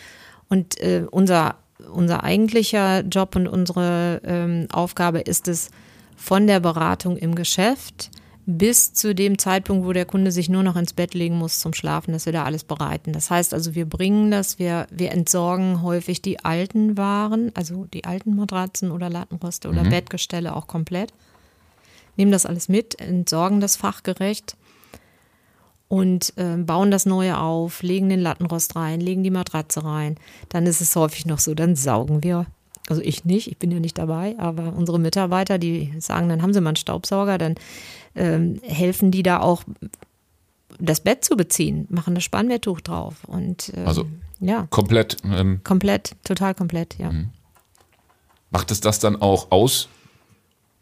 [0.48, 1.56] Und äh, unser,
[1.92, 5.70] unser eigentlicher Job und unsere ähm, Aufgabe ist es,
[6.14, 8.10] von der Beratung im Geschäft
[8.44, 11.74] bis zu dem Zeitpunkt, wo der Kunde sich nur noch ins Bett legen muss zum
[11.74, 13.12] Schlafen, dass wir da alles bereiten.
[13.12, 18.04] Das heißt also, wir bringen das, wir, wir entsorgen häufig die alten Waren, also die
[18.04, 21.12] alten Matratzen oder Lattenroste oder Bettgestelle auch komplett.
[22.16, 24.56] Nehmen das alles mit, entsorgen das fachgerecht
[25.88, 30.16] und äh, bauen das Neue auf, legen den Lattenrost rein, legen die Matratze rein.
[30.48, 32.46] Dann ist es häufig noch so, dann saugen wir.
[32.88, 36.52] Also ich nicht, ich bin ja nicht dabei, aber unsere Mitarbeiter, die sagen, dann haben
[36.52, 37.54] sie mal einen Staubsauger, dann
[38.14, 39.64] ähm, helfen die da auch,
[40.78, 44.06] das Bett zu beziehen, machen das Spannbetttuch drauf und ähm, Also-
[44.40, 45.18] ja, Komplett.
[45.24, 47.12] Ähm, komplett, total komplett, ja.
[48.50, 49.88] macht es das dann auch aus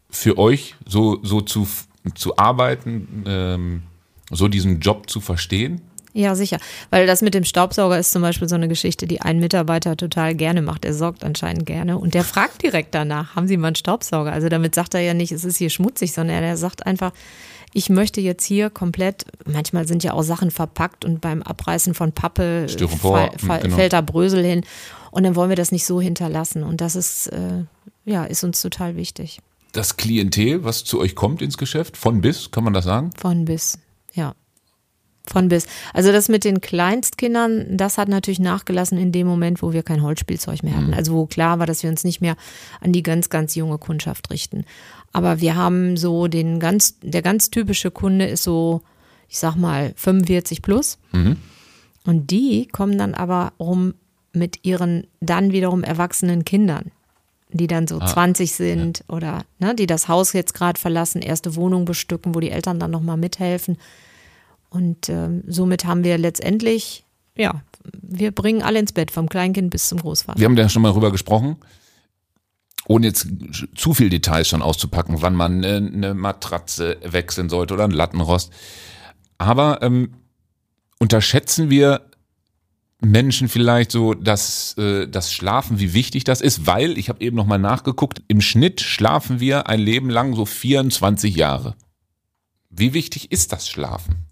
[0.09, 1.67] für euch, so, so zu,
[2.15, 3.83] zu arbeiten, ähm,
[4.31, 5.81] so diesen Job zu verstehen?
[6.13, 6.57] Ja, sicher.
[6.89, 10.35] Weil das mit dem Staubsauger ist zum Beispiel so eine Geschichte, die ein Mitarbeiter total
[10.35, 10.83] gerne macht.
[10.83, 14.33] Er sorgt anscheinend gerne und der fragt direkt danach, haben Sie mal einen Staubsauger?
[14.33, 17.13] Also damit sagt er ja nicht, es ist hier schmutzig, sondern er sagt einfach,
[17.73, 22.11] ich möchte jetzt hier komplett, manchmal sind ja auch Sachen verpackt und beim Abreißen von
[22.11, 23.75] Pappe fall, fall, genau.
[23.75, 24.65] fällt da Brösel hin
[25.11, 27.63] und dann wollen wir das nicht so hinterlassen und das ist, äh,
[28.03, 29.39] ja, ist uns total wichtig.
[29.71, 33.11] Das Klientel, was zu euch kommt ins Geschäft, von bis, kann man das sagen?
[33.17, 33.79] Von bis,
[34.13, 34.33] ja.
[35.27, 35.67] Von bis.
[35.93, 40.01] Also das mit den Kleinstkindern, das hat natürlich nachgelassen in dem Moment, wo wir kein
[40.01, 40.93] Holzspielzeug mehr hatten.
[40.95, 42.35] Also wo klar war, dass wir uns nicht mehr
[42.79, 44.65] an die ganz, ganz junge Kundschaft richten.
[45.13, 48.81] Aber wir haben so den ganz, der ganz typische Kunde ist so,
[49.29, 50.97] ich sag mal, 45 plus.
[52.05, 53.93] Und die kommen dann aber rum
[54.33, 56.91] mit ihren dann wiederum erwachsenen Kindern,
[57.51, 61.85] die dann so 20 sind oder ne, die das Haus jetzt gerade verlassen, erste Wohnung
[61.85, 63.77] bestücken, wo die Eltern dann nochmal mithelfen.
[64.71, 67.03] Und ähm, somit haben wir letztendlich,
[67.37, 67.61] ja,
[68.01, 70.39] wir bringen alle ins Bett, vom Kleinkind bis zum Großvater.
[70.39, 71.57] Wir haben da schon mal drüber gesprochen,
[72.87, 73.27] ohne jetzt
[73.75, 78.53] zu viel Details schon auszupacken, wann man äh, eine Matratze wechseln sollte oder einen Lattenrost.
[79.37, 80.13] Aber ähm,
[80.99, 82.09] unterschätzen wir
[83.01, 87.35] Menschen vielleicht so das, äh, das Schlafen, wie wichtig das ist, weil, ich habe eben
[87.35, 91.75] nochmal nachgeguckt, im Schnitt schlafen wir ein Leben lang so 24 Jahre.
[92.69, 94.30] Wie wichtig ist das Schlafen?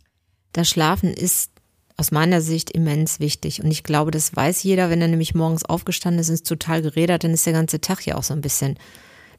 [0.60, 1.52] Das Schlafen ist
[1.96, 3.64] aus meiner Sicht immens wichtig.
[3.64, 6.82] Und ich glaube, das weiß jeder, wenn er nämlich morgens aufgestanden ist und ist total
[6.82, 8.78] geredet, dann ist der ganze Tag ja auch so ein bisschen,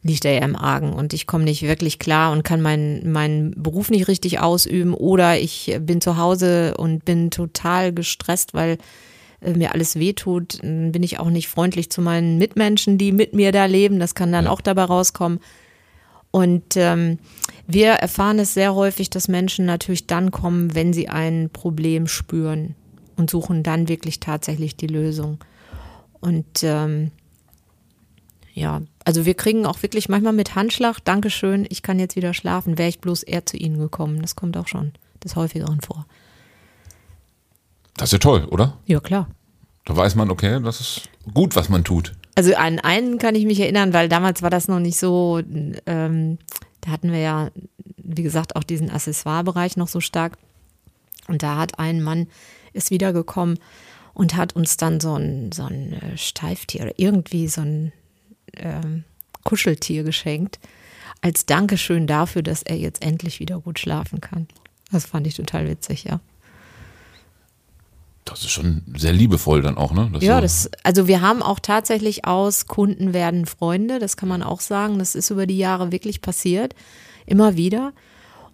[0.02, 0.94] liegt er ja im Argen.
[0.94, 4.94] Und ich komme nicht wirklich klar und kann meinen, meinen Beruf nicht richtig ausüben.
[4.94, 8.78] Oder ich bin zu Hause und bin total gestresst, weil
[9.42, 10.62] äh, mir alles wehtut.
[10.62, 14.00] Dann bin ich auch nicht freundlich zu meinen Mitmenschen, die mit mir da leben.
[14.00, 14.50] Das kann dann Ja.
[14.50, 15.40] auch dabei rauskommen.
[16.30, 17.18] Und ähm,
[17.66, 22.76] wir erfahren es sehr häufig, dass Menschen natürlich dann kommen, wenn sie ein Problem spüren
[23.16, 25.38] und suchen dann wirklich tatsächlich die Lösung.
[26.20, 27.10] Und ähm,
[28.52, 32.78] ja, also wir kriegen auch wirklich manchmal mit Handschlag, Dankeschön, ich kann jetzt wieder schlafen,
[32.78, 34.22] wäre ich bloß eher zu Ihnen gekommen.
[34.22, 34.92] Das kommt auch schon
[35.24, 36.06] des Häufigeren vor.
[37.96, 38.78] Das ist ja toll, oder?
[38.86, 39.28] Ja, klar.
[39.84, 42.12] Da weiß man, okay, das ist gut, was man tut.
[42.34, 45.42] Also an einen kann ich mich erinnern, weil damals war das noch nicht so,
[45.86, 46.38] ähm,
[46.80, 47.50] da hatten wir ja,
[47.96, 50.38] wie gesagt, auch diesen Accessoire-Bereich noch so stark.
[51.28, 52.28] Und da hat ein Mann,
[52.72, 53.58] ist wiedergekommen
[54.14, 57.92] und hat uns dann so ein, so ein äh, Steiftier oder irgendwie so ein
[58.56, 59.04] ähm,
[59.44, 60.58] Kuscheltier geschenkt,
[61.20, 64.46] als Dankeschön dafür, dass er jetzt endlich wieder gut schlafen kann.
[64.90, 66.20] Das fand ich total witzig, ja.
[68.24, 70.10] Das ist schon sehr liebevoll dann auch, ne?
[70.20, 74.42] Ja, so- das, also wir haben auch tatsächlich aus Kunden werden Freunde, das kann man
[74.42, 74.98] auch sagen.
[74.98, 76.74] Das ist über die Jahre wirklich passiert,
[77.26, 77.92] immer wieder.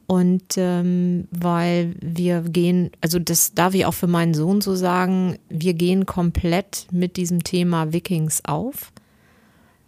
[0.07, 5.37] Und ähm, weil wir gehen, also das darf ich auch für meinen Sohn so sagen,
[5.49, 8.93] wir gehen komplett mit diesem Thema Vikings auf.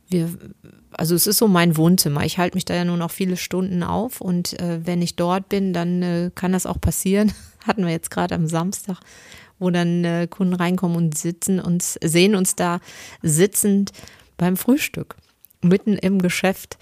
[0.09, 0.29] Wir,
[0.91, 2.25] also es ist so mein Wohnzimmer.
[2.25, 5.49] Ich halte mich da ja nur noch viele Stunden auf und äh, wenn ich dort
[5.49, 7.33] bin, dann äh, kann das auch passieren.
[7.67, 8.99] Hatten wir jetzt gerade am Samstag,
[9.59, 12.81] wo dann äh, Kunden reinkommen und sitzen und sehen uns da
[13.23, 13.93] sitzend
[14.37, 15.17] beim Frühstück,
[15.63, 16.79] mitten im Geschäft.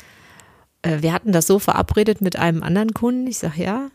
[0.83, 3.27] Äh, wir hatten das so verabredet mit einem anderen Kunden.
[3.27, 3.89] Ich sage, ja,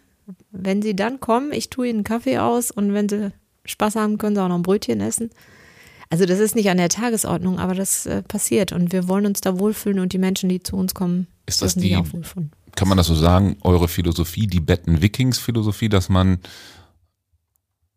[0.51, 3.31] wenn Sie dann kommen, ich tue Ihnen einen Kaffee aus und wenn Sie
[3.65, 5.29] Spaß haben, können Sie auch noch ein Brötchen essen.
[6.09, 9.39] Also das ist nicht an der Tagesordnung, aber das äh, passiert und wir wollen uns
[9.41, 12.51] da wohlfühlen und die Menschen, die zu uns kommen, Ist das die- auch wohlfühlen.
[12.75, 16.39] Kann man das so sagen, eure Philosophie, die Betten-Vikings-Philosophie, dass man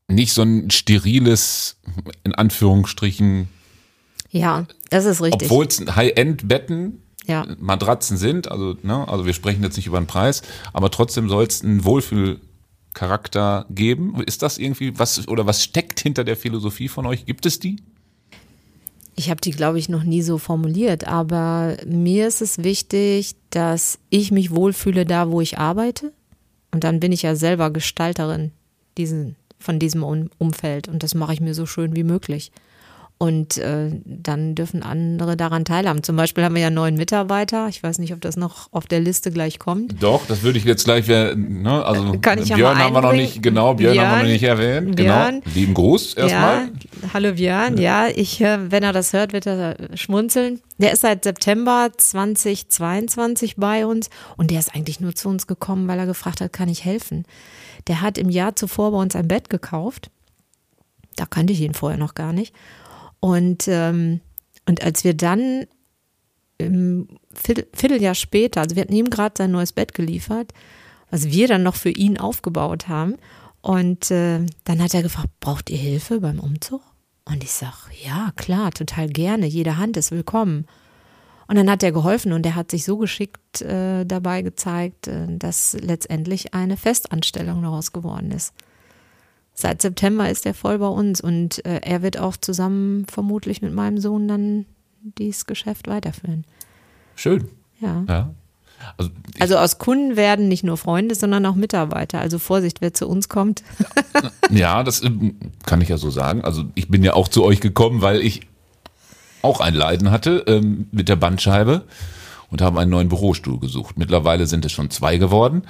[0.08, 1.76] nicht so ein steriles,
[2.24, 3.48] in Anführungsstrichen,
[4.30, 5.42] Ja, das ist richtig.
[5.50, 7.46] obwohl es High-End-Betten, ja.
[7.58, 11.44] Matratzen sind, also, ne, also wir sprechen jetzt nicht über den Preis, aber trotzdem soll
[11.44, 14.22] es einen Wohlfühlcharakter geben.
[14.26, 17.24] Ist das irgendwie was, oder was steckt hinter der Philosophie von euch?
[17.24, 17.76] Gibt es die?
[19.16, 23.98] Ich habe die, glaube ich, noch nie so formuliert, aber mir ist es wichtig, dass
[24.10, 26.12] ich mich wohlfühle da, wo ich arbeite.
[26.72, 28.50] Und dann bin ich ja selber Gestalterin
[28.98, 32.52] diesen, von diesem Um- Umfeld und das mache ich mir so schön wie möglich.
[33.16, 36.02] Und äh, dann dürfen andere daran teilhaben.
[36.02, 37.68] Zum Beispiel haben wir ja einen neuen Mitarbeiter.
[37.68, 40.02] Ich weiß nicht, ob das noch auf der Liste gleich kommt.
[40.02, 42.84] Doch, das würde ich jetzt gleich, wer- ne, also Äh, Kann ich ja Björn mal
[42.84, 45.40] haben wir noch nicht, genau, Björn, haben wir noch Björn, nicht erwähnt, Björn.
[45.42, 45.54] genau.
[45.54, 46.56] Lieben Gruß erstmal.
[46.64, 46.68] Ja,
[47.14, 47.78] hallo Björn.
[47.78, 50.60] Ja, ich, äh, wenn er das hört, wird er schmunzeln.
[50.78, 55.86] Der ist seit September 2022 bei uns und der ist eigentlich nur zu uns gekommen,
[55.88, 57.24] weil er gefragt hat, kann ich helfen?
[57.86, 60.10] Der hat im Jahr zuvor bei uns ein Bett gekauft.
[61.16, 62.54] Da kannte ich ihn vorher noch gar nicht.
[63.20, 64.20] Und, ähm,
[64.66, 65.66] und als wir dann
[66.58, 70.52] im Viertel, Vierteljahr später, also wir hatten ihm gerade sein neues Bett geliefert,
[71.10, 73.16] was wir dann noch für ihn aufgebaut haben.
[73.60, 76.82] Und äh, dann hat er gefragt, braucht ihr Hilfe beim Umzug?
[77.24, 79.46] Und ich sag, ja, klar, total gerne.
[79.46, 80.66] Jede Hand ist willkommen.
[81.46, 85.26] Und dann hat er geholfen und er hat sich so geschickt äh, dabei gezeigt, äh,
[85.28, 88.54] dass letztendlich eine Festanstellung daraus geworden ist.
[89.52, 93.72] Seit September ist er voll bei uns und äh, er wird auch zusammen vermutlich mit
[93.72, 94.66] meinem Sohn dann
[95.18, 96.44] dieses Geschäft weiterführen.
[97.14, 97.48] Schön.
[97.78, 98.04] Ja.
[98.08, 98.34] Ja.
[98.96, 102.20] Also, Also aus Kunden werden nicht nur Freunde, sondern auch Mitarbeiter.
[102.20, 103.62] Also Vorsicht, wer zu uns kommt.
[104.50, 106.42] ja, das ähm, kann ich ja so sagen.
[106.42, 108.42] Also ich bin ja auch zu euch gekommen, weil ich
[109.44, 111.84] auch ein Leiden hatte ähm, mit der Bandscheibe
[112.50, 113.98] und habe einen neuen Bürostuhl gesucht.
[113.98, 115.62] Mittlerweile sind es schon zwei geworden.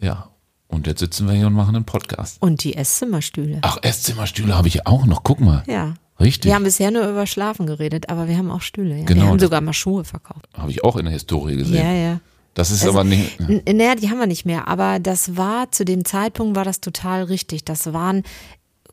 [0.00, 0.30] Ja.
[0.68, 2.42] Und jetzt sitzen wir hier und machen einen Podcast.
[2.42, 3.58] Und die Esszimmerstühle.
[3.62, 5.22] Ach, Esszimmerstühle habe ich auch noch.
[5.22, 5.62] Guck mal.
[5.66, 5.94] Ja.
[6.20, 6.48] Richtig.
[6.48, 8.98] Wir haben bisher nur über Schlafen geredet, aber wir haben auch Stühle.
[8.98, 9.04] Ja.
[9.04, 10.48] Genau, wir haben sogar mal Schuhe verkauft.
[10.54, 11.76] Habe ich auch in der Historie gesehen.
[11.76, 12.20] Ja, ja.
[12.54, 13.38] Das ist Also, aber nicht.
[13.40, 17.24] Naja, die haben wir nicht mehr, aber das war, zu dem Zeitpunkt war das total
[17.24, 17.64] richtig.
[17.64, 18.22] Das waren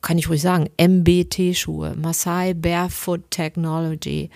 [0.01, 4.29] kann ich ruhig sagen, MBT-Schuhe, Masai Barefoot Technology.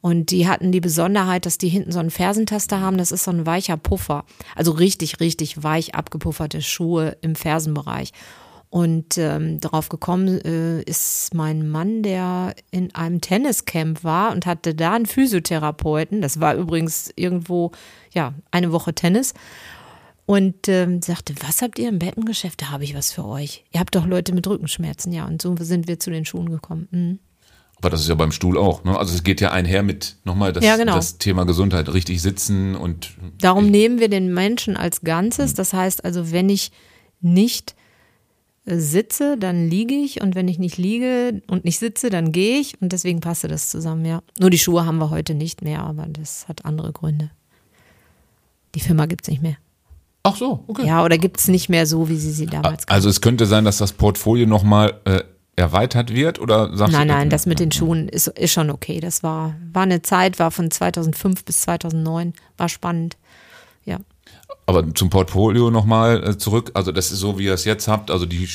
[0.00, 2.98] Und die hatten die Besonderheit, dass die hinten so einen Fersentaster haben.
[2.98, 4.24] Das ist so ein weicher Puffer.
[4.56, 8.12] Also richtig, richtig weich abgepufferte Schuhe im Fersenbereich.
[8.68, 14.74] Und ähm, darauf gekommen äh, ist mein Mann, der in einem Tenniscamp war und hatte
[14.74, 16.22] da einen Physiotherapeuten.
[16.22, 17.70] Das war übrigens irgendwo,
[18.12, 19.34] ja, eine Woche Tennis.
[20.24, 22.62] Und ähm, sagte, was habt ihr im Bettengeschäft?
[22.62, 23.64] Da habe ich was für euch.
[23.72, 25.26] Ihr habt doch Leute mit Rückenschmerzen, ja.
[25.26, 26.88] Und so sind wir zu den Schuhen gekommen.
[26.90, 27.18] Mhm.
[27.82, 28.84] Aber das ist ja beim Stuhl auch.
[28.84, 28.96] Ne?
[28.96, 30.94] Also es geht ja einher mit nochmal das, Ja, genau.
[30.94, 35.54] das Thema Gesundheit, richtig sitzen und Darum nehmen wir den Menschen als Ganzes.
[35.54, 36.70] Das heißt also, wenn ich
[37.20, 37.74] nicht
[38.66, 42.60] äh, sitze, dann liege ich und wenn ich nicht liege und nicht sitze, dann gehe
[42.60, 44.22] ich und deswegen passte das zusammen, ja.
[44.38, 47.32] Nur die Schuhe haben wir heute nicht mehr, aber das hat andere Gründe.
[48.76, 49.56] Die Firma gibt's nicht mehr.
[50.22, 50.86] Ach so, okay.
[50.86, 52.94] Ja, oder gibt's nicht mehr so, wie sie sie damals gab.
[52.94, 55.22] Also es könnte sein, dass das Portfolio nochmal äh,
[55.56, 59.00] erweitert wird oder sagst Nein, du, nein, das mit den Schuhen ist, ist schon okay.
[59.00, 63.16] Das war, war eine Zeit, war von 2005 bis 2009, war spannend.
[63.84, 63.98] Ja.
[64.64, 66.70] Aber zum Portfolio nochmal äh, zurück.
[66.74, 68.10] Also das ist so, wie ihr es jetzt habt.
[68.10, 68.48] Also die,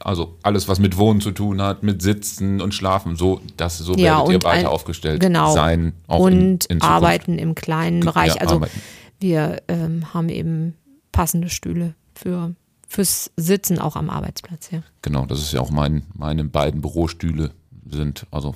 [0.00, 3.94] also alles, was mit Wohnen zu tun hat, mit Sitzen und Schlafen, so, das so
[3.94, 5.52] Ja, werdet ihr weiter ein- aufgestellt genau.
[5.54, 5.92] sein.
[6.08, 8.34] Auch und in, in arbeiten im kleinen Bereich.
[8.34, 8.80] Ja, also arbeiten.
[9.20, 10.74] wir ähm, haben eben
[11.14, 12.54] passende Stühle für
[12.86, 14.70] fürs Sitzen auch am Arbeitsplatz.
[14.70, 14.82] Ja.
[15.02, 17.50] Genau, das ist ja auch mein, meine beiden Bürostühle
[17.88, 18.26] sind.
[18.30, 18.54] Also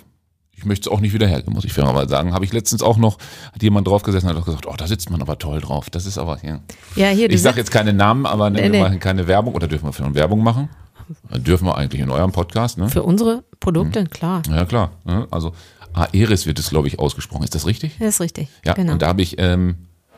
[0.53, 2.35] ich möchte es auch nicht wieder hergeben, muss ich fairerweise sagen.
[2.35, 3.19] Habe ich letztens auch noch,
[3.53, 5.89] hat jemand drauf gesessen und hat auch gesagt, oh, da sitzt man aber toll drauf.
[5.91, 6.61] Das ist aber, ja.
[6.95, 9.87] Ja, hier, Ich sage jetzt keine Namen, aber Nee, wir mal keine Werbung oder dürfen
[9.87, 10.69] wir für eine Werbung machen?
[11.31, 12.91] Dürfen wir eigentlich in eurem Podcast, ne?
[12.91, 14.11] für unsere Produkte, Mhm.
[14.11, 14.43] klar.
[14.51, 14.93] Ja, klar.
[15.05, 15.27] ne?
[15.31, 15.53] Also
[15.95, 17.45] Aeris wird es, glaube ich, ausgesprochen.
[17.45, 17.97] Ist das richtig?
[17.99, 18.49] Das ist richtig.
[18.65, 18.93] Ja, genau.
[18.93, 19.77] und da habe ich ähm,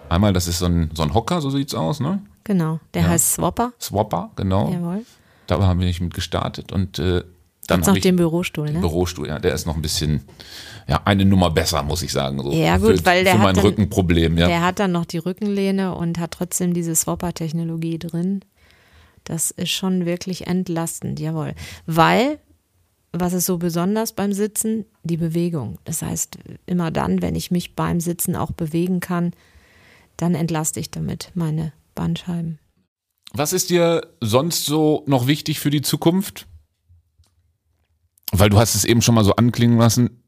[0.08, 2.20] einmal, das ist so ein, so ein Hocker, so sieht's aus, ne?
[2.50, 2.80] Genau.
[2.94, 3.08] Der Ja.
[3.10, 3.72] heißt Swapper.
[3.80, 4.70] Swapper, genau.
[4.72, 5.04] Jawohl.
[5.46, 7.22] Da haben wir nicht mit gestartet und äh,
[7.68, 8.80] dann habe noch ich den Bürostuhl, ne?
[8.80, 10.22] Bürostuhl, ja, der ist noch ein bisschen,
[10.88, 12.42] ja, eine Nummer besser, muss ich sagen.
[12.42, 12.50] So.
[12.52, 14.48] Ja, gut, für, weil der für hat mein dann- Rückenproblem, ja.
[14.48, 18.40] Der hat dann noch die Rückenlehne und hat trotzdem diese Swapper-Technologie drin.
[19.22, 21.54] Das ist schon wirklich entlastend, jawohl.
[21.86, 22.38] Weil,
[23.12, 24.84] was ist so besonders beim Sitzen?
[25.04, 25.78] Die Bewegung.
[25.84, 29.32] Das heißt, immer dann, wenn ich mich beim Sitzen auch bewegen kann,
[30.16, 32.58] dann entlaste ich damit meine Bandscheiben.
[33.34, 36.46] Was ist dir sonst so noch wichtig für die Zukunft?
[38.32, 40.22] Weil du hast es eben schon mal so anklingen lassen.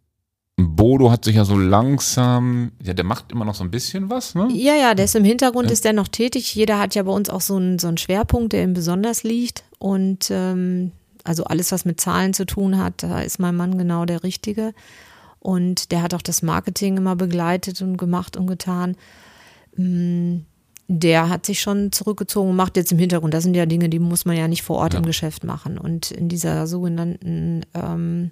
[0.57, 4.35] Bodo hat sich ja so langsam, ja, der macht immer noch so ein bisschen was,
[4.35, 4.49] ne?
[4.53, 6.55] Ja, ja, der ist im Hintergrund, ist der noch tätig.
[6.55, 9.65] Jeder hat ja bei uns auch so einen, so einen Schwerpunkt, der ihm besonders liegt.
[9.79, 10.93] Und ähm,
[11.25, 14.75] also alles, was mit Zahlen zu tun hat, da ist mein Mann genau der Richtige.
[15.39, 18.95] Und der hat auch das Marketing immer begleitet und gemacht und getan.
[19.75, 20.41] Mm,
[20.89, 23.33] Der hat sich schon zurückgezogen und macht jetzt im Hintergrund.
[23.33, 24.99] Das sind ja Dinge, die muss man ja nicht vor Ort Ja.
[24.99, 25.79] im Geschäft machen.
[25.79, 28.31] Und in dieser sogenannten, ähm,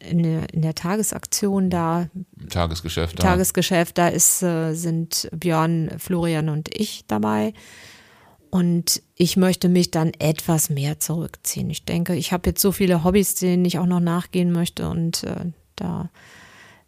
[0.00, 2.08] in der, in der Tagesaktion da
[2.50, 3.18] Tagesgeschäft.
[3.18, 3.22] da.
[3.22, 7.54] Tagesgeschäft, da ist, äh, sind Björn, Florian und ich dabei.
[8.50, 11.70] Und ich möchte mich dann etwas mehr zurückziehen.
[11.70, 15.22] Ich denke, ich habe jetzt so viele Hobbys, denen ich auch noch nachgehen möchte und
[15.24, 15.36] äh,
[15.76, 16.10] da,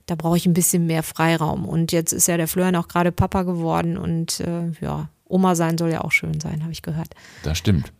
[0.06, 1.64] da brauche ich ein bisschen mehr Freiraum.
[1.64, 5.78] Und jetzt ist ja der Florian auch gerade Papa geworden und äh, ja, Oma sein
[5.78, 7.08] soll ja auch schön sein, habe ich gehört.
[7.42, 7.92] Das stimmt.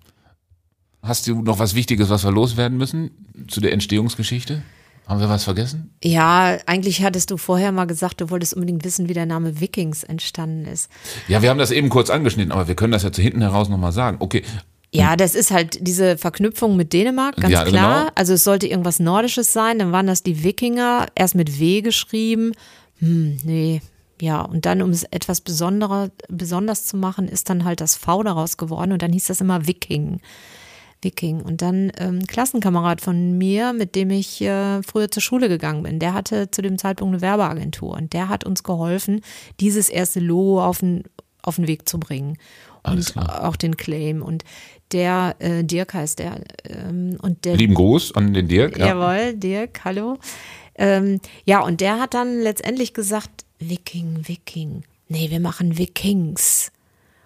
[1.03, 3.11] Hast du noch was Wichtiges, was wir loswerden müssen
[3.49, 4.63] zu der Entstehungsgeschichte?
[5.09, 5.91] Haben wir was vergessen?
[6.05, 10.05] Ja, eigentlich hattest du vorher mal gesagt, du wolltest unbedingt wissen, wie der Name Vikings
[10.05, 10.89] entstanden ist.
[11.27, 13.69] Ja, wir haben das eben kurz angeschnitten, aber wir können das ja zu hinten heraus
[13.69, 14.19] nochmal sagen.
[14.21, 14.45] Okay,
[14.95, 18.01] Ja, das ist halt diese Verknüpfung mit Dänemark, ganz Ja, klar.
[18.05, 18.11] genau.
[18.15, 22.53] Also es sollte irgendwas Nordisches sein, dann waren das die Wikinger, erst mit W geschrieben.
[22.99, 23.81] Hm, nee.
[24.21, 28.23] Ja, und dann, um es etwas besonderer, besonders zu machen, ist dann halt das V
[28.23, 30.21] daraus geworden und dann hieß das immer Viking.
[31.03, 31.41] Viking.
[31.41, 35.83] Und dann ähm, ein Klassenkamerad von mir, mit dem ich äh, früher zur Schule gegangen
[35.83, 39.23] bin, der hatte zu dem Zeitpunkt eine Werbeagentur und der hat uns geholfen,
[39.59, 41.03] dieses erste Logo auf den,
[41.43, 42.39] auf den Weg zu bringen.
[42.85, 43.49] Alles und klar.
[43.49, 44.23] auch den Claim.
[44.23, 44.45] Und
[44.93, 48.79] der, äh, Dirk heißt der, ähm, und der lieben Gruß an den Dirk.
[48.79, 48.89] Ja.
[48.89, 50.19] Jawohl, Dirk, hallo.
[50.75, 54.83] Ähm, ja, und der hat dann letztendlich gesagt, Viking, Viking.
[55.09, 56.73] Nee, wir machen Vikings.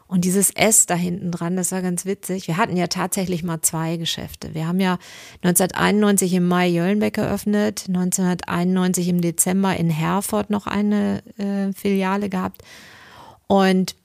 [0.09, 2.47] Und dieses S da hinten dran, das war ganz witzig.
[2.47, 4.55] Wir hatten ja tatsächlich mal zwei Geschäfte.
[4.55, 4.99] Wir haben ja
[5.43, 12.63] 1991 im Mai Jöllenbeck eröffnet, 1991 im Dezember in Herford noch eine äh, Filiale gehabt.
[13.49, 13.97] Und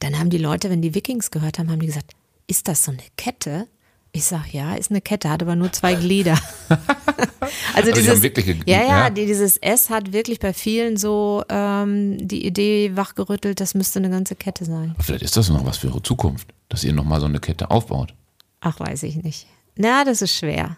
[0.00, 2.12] dann haben die Leute, wenn die Vikings gehört haben, haben die gesagt,
[2.46, 3.66] ist das so eine Kette?
[4.12, 6.38] Ich sag, ja, ist eine Kette, hat aber nur zwei Glieder.
[7.74, 9.10] also die dieses, ge- ja, ja, ja.
[9.10, 14.10] die- dieses S hat wirklich bei vielen so ähm, die Idee wachgerüttelt, das müsste eine
[14.10, 14.94] ganze Kette sein.
[15.00, 18.14] Vielleicht ist das noch was für eure Zukunft, dass ihr nochmal so eine Kette aufbaut.
[18.60, 19.46] Ach, weiß ich nicht.
[19.76, 20.76] Na, das ist schwer.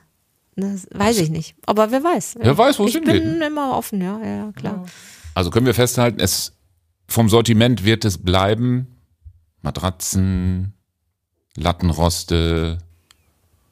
[0.57, 1.55] Das weiß ich nicht.
[1.67, 2.37] Aber wer weiß.
[2.41, 3.23] Wer weiß, wo es ich hingeht.
[3.23, 4.85] bin immer offen, ja, ja, ja, klar.
[5.35, 6.55] Also können wir festhalten, es
[7.07, 8.98] vom Sortiment wird es bleiben
[9.63, 10.75] Matratzen,
[11.57, 12.79] Lattenroste,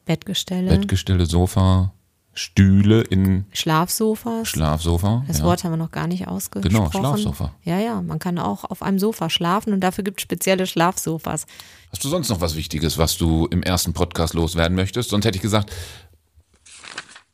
[0.05, 1.93] Bettgestelle, Bettgestelle, Sofa,
[2.37, 4.49] Stühle in Schlafsofas.
[4.49, 5.25] Schlafsofa.
[5.27, 5.45] das ja.
[5.45, 6.75] Wort haben wir noch gar nicht ausgesprochen.
[6.75, 7.53] Genau, Schlafsofa.
[7.65, 11.47] Ja, ja, man kann auch auf einem Sofa schlafen und dafür gibt es spezielle Schlafsofas.
[11.91, 15.11] Hast du sonst noch was Wichtiges, was du im ersten Podcast loswerden möchtest?
[15.11, 15.73] Sonst hätte ich gesagt,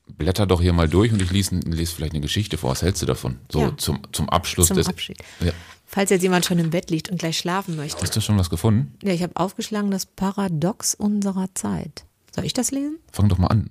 [0.07, 2.71] blätter doch hier mal durch und ich lese, lese vielleicht eine Geschichte vor.
[2.71, 3.39] Was hältst du davon?
[3.51, 3.77] So Ja.
[3.77, 4.89] zum, zum Abschluss Zum des.
[4.89, 5.19] Abschied.
[5.41, 5.53] Ja.
[5.87, 8.01] Falls jetzt jemand schon im Bett liegt und gleich schlafen möchte.
[8.01, 8.95] Hast du schon was gefunden?
[9.03, 12.05] Ja, ich habe aufgeschlagen das Paradox unserer Zeit.
[12.35, 12.99] Soll ich das lesen?
[13.13, 13.69] Fang doch mal an.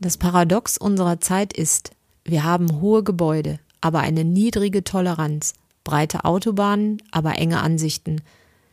[0.00, 1.92] Das Paradox unserer Zeit ist,
[2.24, 5.54] wir haben hohe Gebäude, aber eine niedrige Toleranz,
[5.84, 8.20] breite Autobahnen, aber enge Ansichten.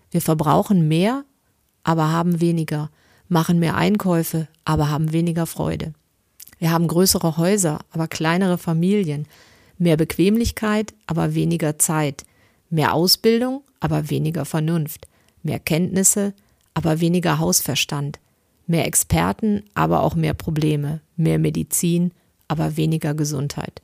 [0.10, 1.24] Wir verbrauchen mehr,
[1.84, 2.90] aber haben weniger,
[3.30, 5.94] machen mehr Einkäufe, aber haben weniger Freude.
[6.62, 9.26] Wir haben größere Häuser, aber kleinere Familien,
[9.80, 12.24] mehr Bequemlichkeit, aber weniger Zeit,
[12.70, 15.08] mehr Ausbildung, aber weniger Vernunft,
[15.42, 16.36] mehr Kenntnisse,
[16.76, 18.20] aber weniger Hausverstand,
[18.68, 22.12] mehr Experten, aber auch mehr Probleme, mehr Medizin,
[22.48, 23.82] aber weniger Gesundheit.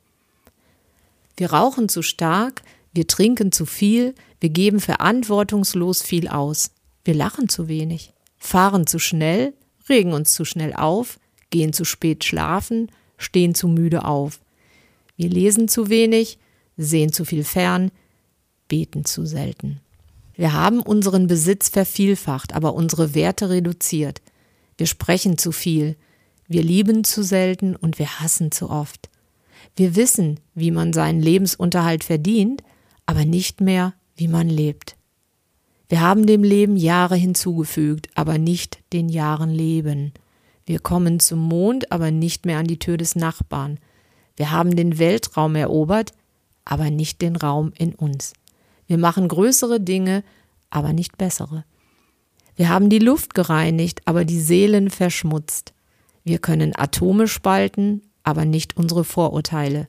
[1.36, 2.62] Wir rauchen zu stark,
[2.92, 6.70] wir trinken zu viel, wir geben verantwortungslos viel aus,
[7.04, 9.52] wir lachen zu wenig, fahren zu schnell,
[9.88, 11.18] regen uns zu schnell auf,
[11.50, 14.40] gehen zu spät schlafen, stehen zu müde auf.
[15.16, 16.38] Wir lesen zu wenig,
[16.76, 17.90] sehen zu viel fern,
[18.68, 19.80] beten zu selten.
[20.36, 24.22] Wir haben unseren Besitz vervielfacht, aber unsere Werte reduziert.
[24.76, 25.96] Wir sprechen zu viel,
[26.46, 29.10] wir lieben zu selten und wir hassen zu oft.
[29.76, 32.62] Wir wissen, wie man seinen Lebensunterhalt verdient,
[33.04, 34.96] aber nicht mehr, wie man lebt.
[35.88, 40.12] Wir haben dem Leben Jahre hinzugefügt, aber nicht den Jahren Leben.
[40.68, 43.80] Wir kommen zum Mond, aber nicht mehr an die Tür des Nachbarn.
[44.36, 46.12] Wir haben den Weltraum erobert,
[46.66, 48.34] aber nicht den Raum in uns.
[48.86, 50.22] Wir machen größere Dinge,
[50.68, 51.64] aber nicht bessere.
[52.54, 55.72] Wir haben die Luft gereinigt, aber die Seelen verschmutzt.
[56.22, 59.88] Wir können Atome spalten, aber nicht unsere Vorurteile.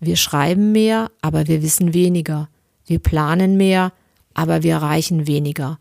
[0.00, 2.50] Wir schreiben mehr, aber wir wissen weniger.
[2.84, 3.90] Wir planen mehr,
[4.34, 5.78] aber wir erreichen weniger.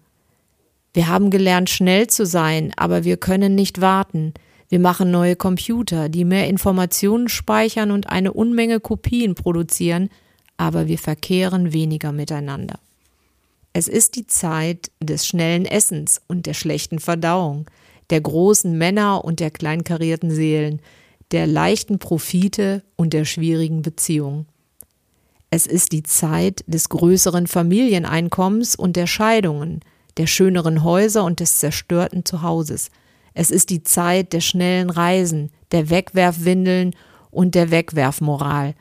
[0.94, 4.34] Wir haben gelernt, schnell zu sein, aber wir können nicht warten.
[4.70, 10.10] Wir machen neue Computer, die mehr Informationen speichern und eine Unmenge Kopien produzieren,
[10.58, 12.80] aber wir verkehren weniger miteinander.
[13.74, 17.70] Es ist die Zeit des schnellen Essens und der schlechten Verdauung,
[18.12, 20.80] der großen Männer und der kleinkarierten Seelen,
[21.32, 24.46] der leichten Profite und der schwierigen Beziehungen.
[25.50, 29.82] Es ist die Zeit des größeren Familieneinkommens und der Scheidungen,
[30.18, 32.90] der schöneren Häuser und des zerstörten Zuhauses.
[33.34, 36.96] Es ist die Zeit der schnellen Reisen, der Wegwerfwindeln
[37.32, 38.76] und der Wegwerfmoral,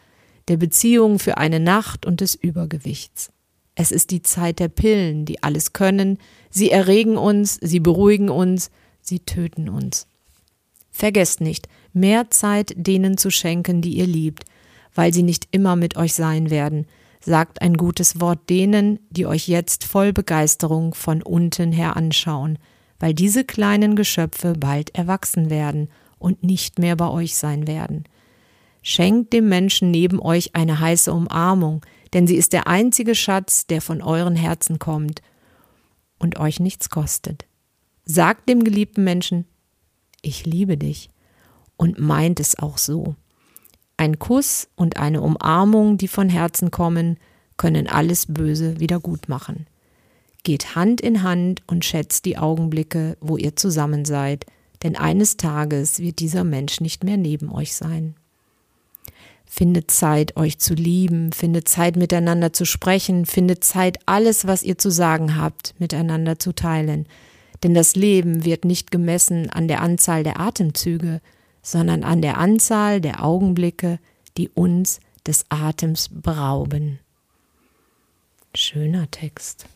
[0.48, 3.30] der Beziehungen für eine Nacht und des Übergewichts.
[3.74, 6.18] Es ist die Zeit der Pillen, die alles können.
[6.50, 8.70] Sie erregen uns, sie beruhigen uns,
[9.00, 10.06] sie töten uns.
[10.90, 14.44] Vergesst nicht, mehr Zeit denen zu schenken, die ihr liebt,
[14.94, 16.86] weil sie nicht immer mit euch sein werden.
[17.24, 22.58] Sagt ein gutes Wort denen, die euch jetzt voll Begeisterung von unten her anschauen,
[22.98, 28.04] weil diese kleinen Geschöpfe bald erwachsen werden und nicht mehr bei euch sein werden.
[28.82, 33.80] Schenkt dem Menschen neben euch eine heiße Umarmung, denn sie ist der einzige Schatz, der
[33.80, 35.22] von euren Herzen kommt
[36.18, 37.46] und euch nichts kostet.
[38.04, 39.46] Sagt dem geliebten Menschen,
[40.22, 41.10] ich liebe dich
[41.76, 43.14] und meint es auch so.
[44.02, 47.18] Ein Kuss und eine Umarmung, die von Herzen kommen,
[47.56, 49.68] können alles Böse wieder gut machen.
[50.42, 54.44] Geht Hand in Hand und schätzt die Augenblicke, wo ihr zusammen seid,
[54.82, 58.16] denn eines Tages wird dieser Mensch nicht mehr neben euch sein.
[59.46, 64.78] Findet Zeit, euch zu lieben, findet Zeit, miteinander zu sprechen, findet Zeit, alles, was ihr
[64.78, 67.06] zu sagen habt, miteinander zu teilen.
[67.62, 71.20] Denn das Leben wird nicht gemessen an der Anzahl der Atemzüge,
[71.62, 73.98] sondern an der Anzahl der Augenblicke,
[74.36, 76.98] die uns des Atems berauben.
[78.54, 79.66] Schöner Text.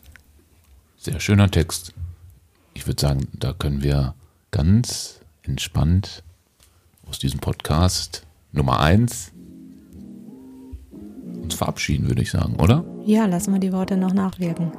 [0.96, 1.94] Sehr schöner Text.
[2.74, 4.14] Ich würde sagen, da können wir
[4.50, 6.22] ganz entspannt
[7.08, 9.32] aus diesem Podcast Nummer eins
[11.42, 12.84] uns verabschieden, würde ich sagen, oder?
[13.04, 14.72] Ja, lassen wir die Worte noch nachwirken.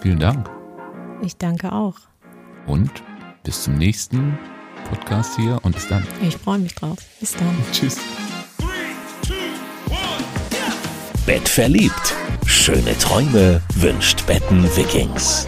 [0.00, 0.48] Vielen Dank
[1.22, 1.96] Ich danke auch.
[2.66, 2.90] und
[3.42, 4.38] bis zum nächsten
[4.88, 6.06] Podcast hier und bis dann.
[6.22, 6.98] Ich freue mich drauf.
[7.20, 7.54] Bis dann.
[7.72, 7.98] Tschüss.
[11.26, 12.14] Bett verliebt.
[12.46, 15.46] Schöne Träume wünscht Betten Vikings.